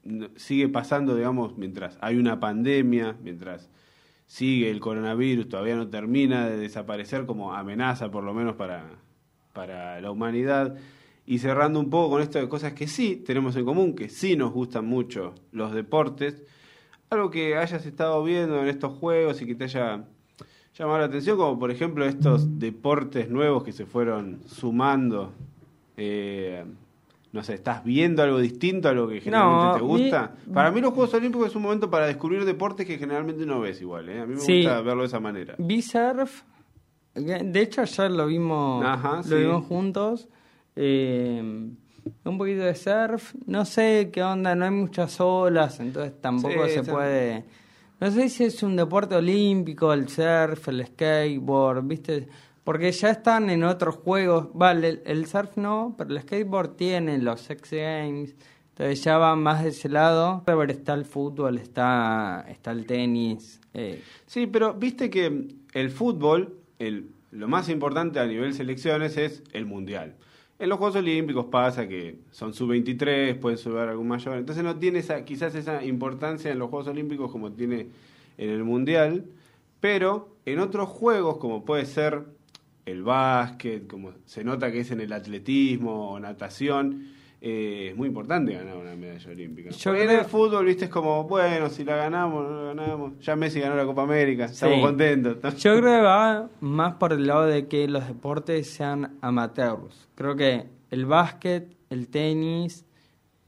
eh, 0.03 0.29
sigue 0.35 0.69
pasando, 0.69 1.15
digamos, 1.15 1.57
mientras 1.57 1.97
hay 1.99 2.17
una 2.17 2.39
pandemia, 2.39 3.17
mientras 3.23 3.71
sigue 4.27 4.69
el 4.69 4.79
coronavirus, 4.79 5.49
todavía 5.49 5.75
no 5.75 5.87
termina 5.87 6.47
de 6.47 6.57
desaparecer 6.57 7.25
como 7.25 7.53
amenaza, 7.53 8.11
por 8.11 8.23
lo 8.23 8.33
menos 8.33 8.55
para, 8.55 8.85
para 9.53 9.99
la 10.01 10.11
humanidad. 10.11 10.75
Y 11.25 11.39
cerrando 11.39 11.79
un 11.79 11.89
poco 11.89 12.11
con 12.11 12.21
esto 12.21 12.39
de 12.39 12.47
cosas 12.47 12.73
que 12.73 12.87
sí 12.87 13.15
tenemos 13.15 13.55
en 13.55 13.65
común, 13.65 13.95
que 13.95 14.09
sí 14.09 14.37
nos 14.37 14.53
gustan 14.53 14.85
mucho 14.85 15.33
los 15.51 15.73
deportes, 15.73 16.43
algo 17.09 17.31
que 17.31 17.57
hayas 17.57 17.85
estado 17.85 18.23
viendo 18.23 18.61
en 18.61 18.67
estos 18.67 18.93
juegos 18.93 19.41
y 19.41 19.45
que 19.45 19.55
te 19.55 19.65
haya 19.65 20.05
llamado 20.77 20.99
la 20.99 21.05
atención, 21.05 21.37
como 21.37 21.57
por 21.57 21.71
ejemplo 21.71 22.05
estos 22.05 22.59
deportes 22.59 23.29
nuevos 23.29 23.63
que 23.63 23.71
se 23.71 23.85
fueron 23.85 24.41
sumando. 24.45 25.33
Eh, 25.95 26.63
no 27.37 27.43
sé, 27.43 27.53
¿estás 27.53 27.83
viendo 27.83 28.23
algo 28.23 28.39
distinto 28.39 28.89
a 28.89 28.93
lo 28.93 29.07
que 29.07 29.21
generalmente 29.21 29.67
No, 29.67 29.73
te 29.73 29.79
gusta? 29.81 30.33
mi- 30.47 30.53
Para 30.53 30.71
mí 30.71 30.81
los 30.81 30.91
Juegos 30.93 31.13
Olímpicos 31.13 31.47
es 31.49 31.55
un 31.55 31.61
momento 31.61 31.89
para 31.89 32.07
descubrir 32.07 32.43
deportes 32.45 32.85
que 32.87 32.97
generalmente 32.97 33.45
no 33.45 33.59
ves 33.61 33.79
igual. 33.79 34.09
¿eh? 34.09 34.19
A 34.21 34.25
mí 34.25 34.33
me 34.33 34.39
Sí. 34.41 34.55
gusta 34.63 34.81
verlo 34.81 35.03
de 35.03 35.07
esa 35.07 35.19
manera. 35.19 35.53
Vi 35.59 35.81
surf. 35.83 36.41
De 37.13 37.61
hecho, 37.61 37.81
ayer 37.81 38.11
lo 38.11 38.25
vimos, 38.27 38.83
Ajá, 38.85 39.21
lo 39.27 39.37
vimos 39.37 39.65
juntos. 39.65 40.27
Eh, 40.75 41.39
un 42.23 42.37
poquito 42.37 42.61
de 42.61 42.75
surf. 42.75 43.33
No 43.45 43.65
sé 43.65 44.09
qué 44.11 44.23
onda, 44.23 44.55
no 44.55 44.65
hay 44.65 44.71
muchas 44.71 45.19
olas, 45.19 45.79
entonces 45.79 46.13
tampoco 46.21 46.65
Sí, 46.67 46.73
se 46.73 46.83
sí. 46.83 46.91
puede. 46.91 47.45
No 47.99 48.11
sé 48.11 48.29
si 48.29 48.43
es 48.45 48.61
un 48.63 48.75
deporte 48.75 49.15
olímpico, 49.15 49.91
el 49.93 50.07
surf, 50.09 50.67
el 50.69 50.85
skateboard, 50.85 51.83
¿viste? 51.87 52.27
Porque 52.67 52.91
ya 52.91 53.11
están 53.11 53.49
en 53.49 53.63
otros 53.63 53.95
juegos. 53.95 54.49
Vale, 54.53 55.01
el, 55.05 55.25
surf 55.25 55.55
no, 55.55 55.95
pero 55.97 56.09
el 56.09 56.19
skateboard 56.19 56.75
tiene 56.75 57.17
los 57.17 57.49
X 57.49 57.71
Games. 57.71 58.35
Entonces 58.71 59.01
ya 59.05 59.17
va 59.17 59.37
más 59.37 59.63
de 59.63 59.69
ese 59.69 59.87
lado. 59.87 60.43
Pero 60.45 60.61
está 60.63 60.93
el 60.93 61.05
fútbol, 61.05 61.59
está, 61.59 62.45
está 62.49 62.71
el 62.71 62.85
tenis. 62.85 63.61
eh, 63.73 64.03
Sí, 64.25 64.47
pero 64.47 64.73
viste 64.73 65.09
que 65.09 65.47
el 65.71 65.89
fútbol, 65.91 66.57
el, 66.77 67.09
lo 67.31 67.47
más 67.47 67.69
importante 67.69 68.19
a 68.19 68.25
nivel 68.25 68.53
selecciones 68.53 69.15
es 69.15 69.43
el 69.53 69.65
mundial. 69.65 70.15
En 70.59 70.67
los 70.67 70.77
Juegos 70.77 70.97
Olímpicos 70.97 71.45
pasa 71.45 71.87
que 71.87 72.19
son 72.31 72.53
sub-23, 72.53 73.39
pueden 73.39 73.57
subir 73.57 73.77
algún 73.77 74.09
mayor, 74.09 74.35
entonces 74.35 74.65
no 74.65 74.75
tiene 74.75 74.99
esa, 74.99 75.23
quizás 75.23 75.55
esa 75.55 75.85
importancia 75.85 76.51
en 76.51 76.59
los 76.59 76.69
Juegos 76.69 76.89
Olímpicos 76.89 77.31
como 77.31 77.49
tiene 77.49 77.87
en 78.37 78.49
el 78.49 78.65
mundial, 78.65 79.23
pero 79.79 80.35
en 80.45 80.59
otros 80.59 80.89
juegos 80.89 81.37
como 81.37 81.63
puede 81.63 81.85
ser 81.85 82.35
el 82.87 83.03
básquet, 83.03 83.85
como 83.87 84.11
se 84.25 84.43
nota 84.43 84.71
que 84.71 84.79
es 84.79 84.91
en 84.91 85.01
el 85.01 85.11
atletismo 85.13 86.11
o 86.11 86.19
natación, 86.19 87.03
eh, 87.41 87.89
es 87.91 87.97
muy 87.97 88.07
importante 88.07 88.53
ganar 88.53 88.77
una 88.77 88.95
medalla 88.95 89.29
olímpica. 89.29 89.69
Yo 89.71 89.91
Porque 89.91 90.01
en 90.03 90.07
creo- 90.07 90.19
el 90.21 90.25
fútbol, 90.25 90.65
viste, 90.65 90.85
es 90.85 90.91
como, 90.91 91.25
bueno, 91.25 91.69
si 91.69 91.83
la 91.83 91.97
ganamos, 91.97 92.49
no 92.49 92.63
la 92.63 92.73
ganamos. 92.73 93.19
Ya 93.19 93.35
Messi 93.35 93.59
ganó 93.59 93.75
la 93.75 93.85
Copa 93.85 94.03
América, 94.03 94.45
estamos 94.45 94.79
contentos. 94.81 95.37
¿no? 95.43 95.49
Yo 95.49 95.77
creo 95.79 95.81
que 95.97 96.01
va 96.01 96.49
más 96.61 96.93
por 96.95 97.13
el 97.13 97.27
lado 97.27 97.45
de 97.45 97.67
que 97.67 97.87
los 97.87 98.07
deportes 98.07 98.69
sean 98.69 99.17
amateurs. 99.21 100.07
Creo 100.15 100.35
que 100.35 100.65
el 100.89 101.05
básquet, 101.05 101.75
el 101.89 102.07
tenis, 102.07 102.85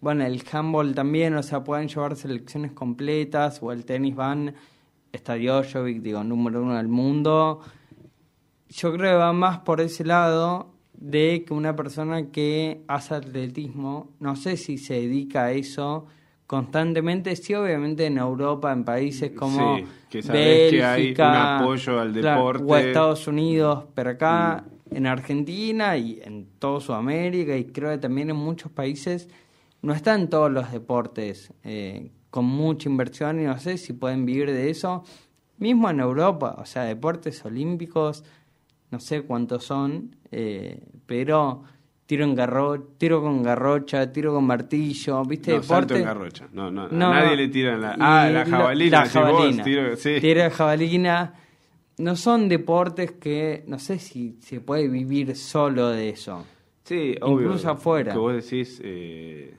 bueno, 0.02 0.26
el 0.26 0.44
handball 0.52 0.94
también, 0.94 1.34
o 1.36 1.44
sea, 1.44 1.64
pueden 1.64 1.88
llevar 1.88 2.16
selecciones 2.16 2.74
completas, 2.74 3.60
o 3.64 3.72
el 3.72 3.86
tenis 3.86 4.16
van, 4.16 4.54
está 5.14 5.36
Djokovic, 5.36 6.02
digo, 6.02 6.24
número 6.24 6.62
uno 6.62 6.76
del 6.78 6.90
mundo. 6.90 7.62
Yo 8.70 8.94
creo 8.94 9.12
que 9.14 9.18
va 9.18 9.34
más 9.34 9.60
por 9.60 9.82
ese 9.82 10.04
lado 10.06 10.72
de 10.94 11.44
que 11.48 11.54
una 11.54 11.76
persona 11.76 12.28
que 12.32 12.82
hace 12.88 13.16
atletismo, 13.16 14.10
no 14.20 14.36
sé 14.36 14.58
si 14.58 14.78
se 14.78 14.96
dedica 14.96 15.46
a 15.46 15.52
eso 15.52 16.06
constantemente, 16.46 17.36
sí, 17.36 17.54
obviamente 17.54 18.06
en 18.08 18.18
Europa, 18.18 18.72
en 18.72 18.84
países 18.84 19.32
como 19.32 19.78
Sí, 19.78 19.86
que 20.10 20.22
sabés 20.24 20.72
que 20.72 20.84
hay 20.84 21.02
Bélgica, 21.04 21.30
un 21.30 21.36
apoyo 21.62 22.00
al 22.00 22.12
claro, 22.14 22.38
deporte. 22.40 22.64
o 22.64 22.76
Estados 22.78 23.28
Unidos, 23.28 23.86
pero 23.94 24.10
acá 24.12 24.66
en 24.92 25.06
Argentina 25.06 25.96
y 25.98 26.20
en 26.24 26.48
toda 26.58 26.80
Sudamérica 26.80 27.56
y 27.56 27.66
creo 27.66 27.92
que 27.92 28.00
también 28.00 28.32
en 28.32 28.36
muchos 28.36 28.72
países 28.72 29.30
no 29.84 29.94
están 29.94 30.28
todos 30.28 30.52
los 30.52 30.72
deportes 30.72 31.54
eh, 31.64 32.12
con 32.32 32.46
mucha 32.46 32.90
inversión 32.90 33.40
y 33.40 33.44
no 33.44 33.60
sé 33.60 33.78
si 33.78 33.94
pueden 33.94 34.26
vivir 34.26 34.52
de 34.52 34.70
eso. 34.72 35.04
Mismo 35.60 35.90
en 35.90 36.00
Europa, 36.00 36.56
o 36.58 36.66
sea, 36.66 36.84
deportes 36.84 37.44
olímpicos, 37.46 38.24
no 38.92 39.00
sé 39.00 39.22
cuántos 39.22 39.64
son, 39.66 40.16
eh, 40.32 40.80
pero 41.06 41.64
tiro 42.06 42.24
en 42.26 42.34
garro, 42.34 42.82
tiro 42.98 43.22
con 43.22 43.44
garrocha, 43.44 44.12
tiro 44.12 44.34
con 44.34 44.44
martillo, 44.46 45.24
¿viste? 45.26 45.56
No, 45.56 45.64
salto 45.64 45.96
en 45.96 46.04
garrocha. 46.04 46.48
No, 46.52 46.72
no, 46.72 46.88
nadie 46.90 47.36
le 47.36 47.48
tira 47.50 47.76
en 47.76 47.82
la... 47.82 47.96
Ah, 48.00 48.30
la 48.30 48.46
jabalina. 48.46 49.04
La 49.04 49.10
jabalina. 49.10 49.64
tiro, 49.64 49.96
sí. 49.96 50.20
tiro 50.20 50.42
de 50.42 50.50
jabalina. 50.50 51.34
No 52.00 52.16
son 52.16 52.50
deportes 52.50 53.12
que, 53.12 53.64
no 53.68 53.78
sé 53.78 54.00
si 54.00 54.38
se 54.40 54.60
puede 54.62 54.88
vivir 54.88 55.36
solo 55.36 55.90
de 55.90 56.10
eso. 56.10 56.46
Sí, 56.84 57.16
obvio. 57.22 57.48
Incluso 57.48 57.70
afuera. 57.70 58.14
Que 58.14 58.18
vos 58.18 58.34
decís, 58.34 58.82
eh, 58.84 59.54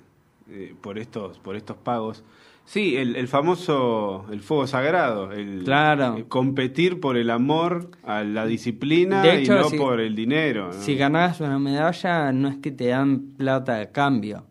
eh, 0.48 0.74
por, 0.80 0.98
estos, 0.98 1.38
por 1.38 1.54
estos 1.54 1.76
pagos 1.76 2.24
Sí, 2.70 2.96
el, 2.96 3.26
famoso, 3.26 4.26
el 4.30 4.42
fuego 4.42 4.64
sagrado, 4.68 5.32
el, 5.32 5.64
claro. 5.64 6.24
competir 6.28 7.00
por 7.00 7.16
el 7.16 7.30
amor 7.30 7.90
a 8.04 8.22
la 8.22 8.46
disciplina 8.46 9.26
y 9.34 9.48
no 9.48 9.70
por 9.70 9.98
el 9.98 10.14
dinero. 10.14 10.72
Si 10.72 10.94
ganas 10.94 11.40
una 11.40 11.58
medalla, 11.58 12.30
no 12.30 12.46
es 12.46 12.58
que 12.58 12.70
te 12.70 12.86
dan 12.86 13.32
plata 13.36 13.74
de 13.74 13.90
cambio. 13.90 14.46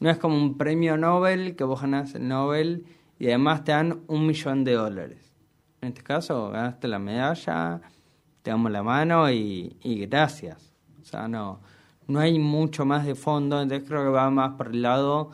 No 0.00 0.10
es 0.10 0.18
como 0.18 0.36
un 0.36 0.58
premio 0.58 0.96
Nobel 0.96 1.54
que 1.54 1.62
vos 1.62 1.80
ganás 1.80 2.12
el 2.16 2.26
Nobel 2.26 2.86
y 3.20 3.28
además 3.28 3.62
te 3.62 3.70
dan 3.70 4.00
un 4.08 4.26
millón 4.26 4.64
de 4.64 4.72
dólares. 4.72 5.32
En 5.80 5.90
este 5.90 6.02
caso, 6.02 6.50
ganaste 6.50 6.88
la 6.88 6.98
medalla, 6.98 7.82
te 8.42 8.50
damos 8.50 8.72
la 8.72 8.82
mano 8.82 9.30
y, 9.30 9.76
y 9.84 10.06
gracias. 10.06 10.74
O 11.00 11.04
sea, 11.04 11.28
no, 11.28 11.60
no 12.08 12.18
hay 12.18 12.36
mucho 12.40 12.84
más 12.84 13.06
de 13.06 13.14
fondo, 13.14 13.62
entonces 13.62 13.88
creo 13.88 14.02
que 14.02 14.10
va 14.10 14.28
más 14.28 14.56
por 14.56 14.72
el 14.74 14.82
lado 14.82 15.30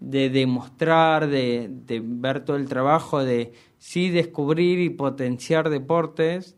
de 0.00 0.30
demostrar, 0.30 1.28
de, 1.28 1.68
de, 1.70 2.02
ver 2.04 2.44
todo 2.44 2.56
el 2.56 2.68
trabajo, 2.68 3.24
de 3.24 3.52
sí 3.78 4.10
descubrir 4.10 4.80
y 4.80 4.90
potenciar 4.90 5.70
deportes, 5.70 6.56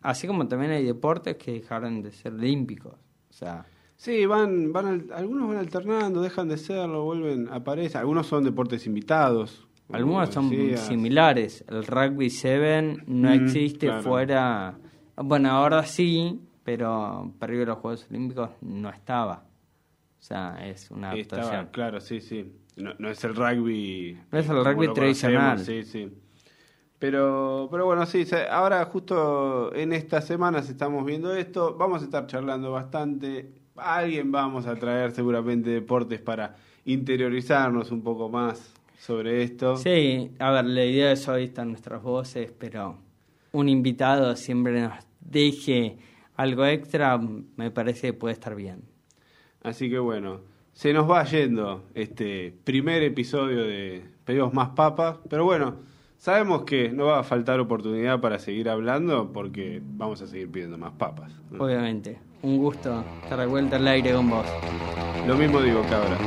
así 0.00 0.26
como 0.26 0.48
también 0.48 0.72
hay 0.72 0.84
deportes 0.84 1.36
que 1.36 1.52
dejaron 1.52 2.02
de 2.02 2.12
ser 2.12 2.34
olímpicos. 2.34 2.94
O 3.30 3.32
sea, 3.32 3.66
sí, 3.96 4.26
van, 4.26 4.72
van 4.72 5.08
algunos 5.12 5.48
van 5.48 5.58
alternando, 5.58 6.20
dejan 6.20 6.48
de 6.48 6.56
serlo, 6.56 7.04
vuelven, 7.04 7.48
aparecen. 7.50 8.00
Algunos 8.00 8.26
son 8.26 8.44
deportes 8.44 8.86
invitados. 8.86 9.66
Algunos 9.92 10.30
son 10.30 10.50
similares. 10.76 11.64
El 11.68 11.84
rugby 11.86 12.30
7 12.30 13.04
no 13.06 13.32
existe 13.32 13.92
fuera. 14.00 14.78
Bueno, 15.16 15.50
ahora 15.50 15.84
sí, 15.84 16.40
pero 16.64 17.32
previo 17.38 17.66
los 17.66 17.78
Juegos 17.78 18.06
Olímpicos 18.10 18.50
no 18.62 18.88
estaba. 18.88 19.44
O 20.18 20.22
sea, 20.22 20.66
es 20.66 20.90
una 20.90 21.10
adaptación. 21.10 21.68
claro, 21.70 22.00
sí, 22.00 22.20
sí. 22.20 22.50
No, 22.76 23.08
es 23.08 23.22
el 23.24 23.34
rugby. 23.34 24.18
No 24.32 24.38
es 24.38 24.48
el 24.48 24.64
rugby 24.64 24.92
tradicional. 24.92 25.58
Sí, 25.60 25.84
sí. 25.84 26.10
Pero, 26.98 27.68
pero 27.70 27.86
bueno, 27.86 28.06
sí, 28.06 28.26
ahora 28.50 28.84
justo 28.86 29.74
en 29.74 29.92
estas 29.92 30.26
semanas 30.26 30.68
estamos 30.68 31.04
viendo 31.04 31.34
esto. 31.34 31.76
Vamos 31.76 32.02
a 32.02 32.04
estar 32.06 32.26
charlando 32.26 32.72
bastante. 32.72 33.52
alguien 33.76 34.32
vamos 34.32 34.66
a 34.66 34.74
traer 34.74 35.12
seguramente 35.12 35.70
deportes 35.70 36.20
para 36.20 36.56
interiorizarnos 36.84 37.90
un 37.90 38.02
poco 38.02 38.28
más 38.28 38.72
sobre 38.98 39.42
esto. 39.42 39.76
Sí, 39.76 40.30
a 40.38 40.50
ver, 40.50 40.64
la 40.64 40.84
idea 40.84 41.12
es 41.12 41.28
hoy 41.28 41.44
están 41.44 41.68
nuestras 41.68 42.02
voces, 42.02 42.52
pero 42.58 42.96
un 43.52 43.68
invitado 43.68 44.34
siempre 44.34 44.80
nos 44.80 44.94
deje 45.20 45.98
algo 46.36 46.64
extra, 46.64 47.18
me 47.56 47.70
parece 47.70 48.08
que 48.08 48.12
puede 48.14 48.32
estar 48.32 48.54
bien. 48.54 48.82
Así 49.62 49.88
que 49.88 49.98
bueno 49.98 50.53
se 50.74 50.92
nos 50.92 51.08
va 51.08 51.24
yendo 51.24 51.84
este 51.94 52.52
primer 52.64 53.02
episodio 53.04 53.62
de 53.62 54.04
Pedimos 54.24 54.52
Más 54.52 54.70
Papas, 54.70 55.18
pero 55.30 55.44
bueno, 55.44 55.76
sabemos 56.18 56.64
que 56.64 56.90
no 56.90 57.06
va 57.06 57.20
a 57.20 57.22
faltar 57.22 57.60
oportunidad 57.60 58.20
para 58.20 58.40
seguir 58.40 58.68
hablando 58.68 59.32
porque 59.32 59.80
vamos 59.82 60.20
a 60.20 60.26
seguir 60.26 60.50
pidiendo 60.50 60.76
más 60.76 60.92
papas. 60.92 61.32
Obviamente, 61.56 62.18
un 62.42 62.58
gusto 62.58 63.04
estar 63.22 63.38
de 63.38 63.46
vuelta 63.46 63.76
al 63.76 63.86
aire 63.86 64.12
con 64.12 64.28
vos. 64.28 64.46
Lo 65.26 65.36
mismo 65.36 65.60
digo, 65.62 65.80
cabra. 65.82 66.18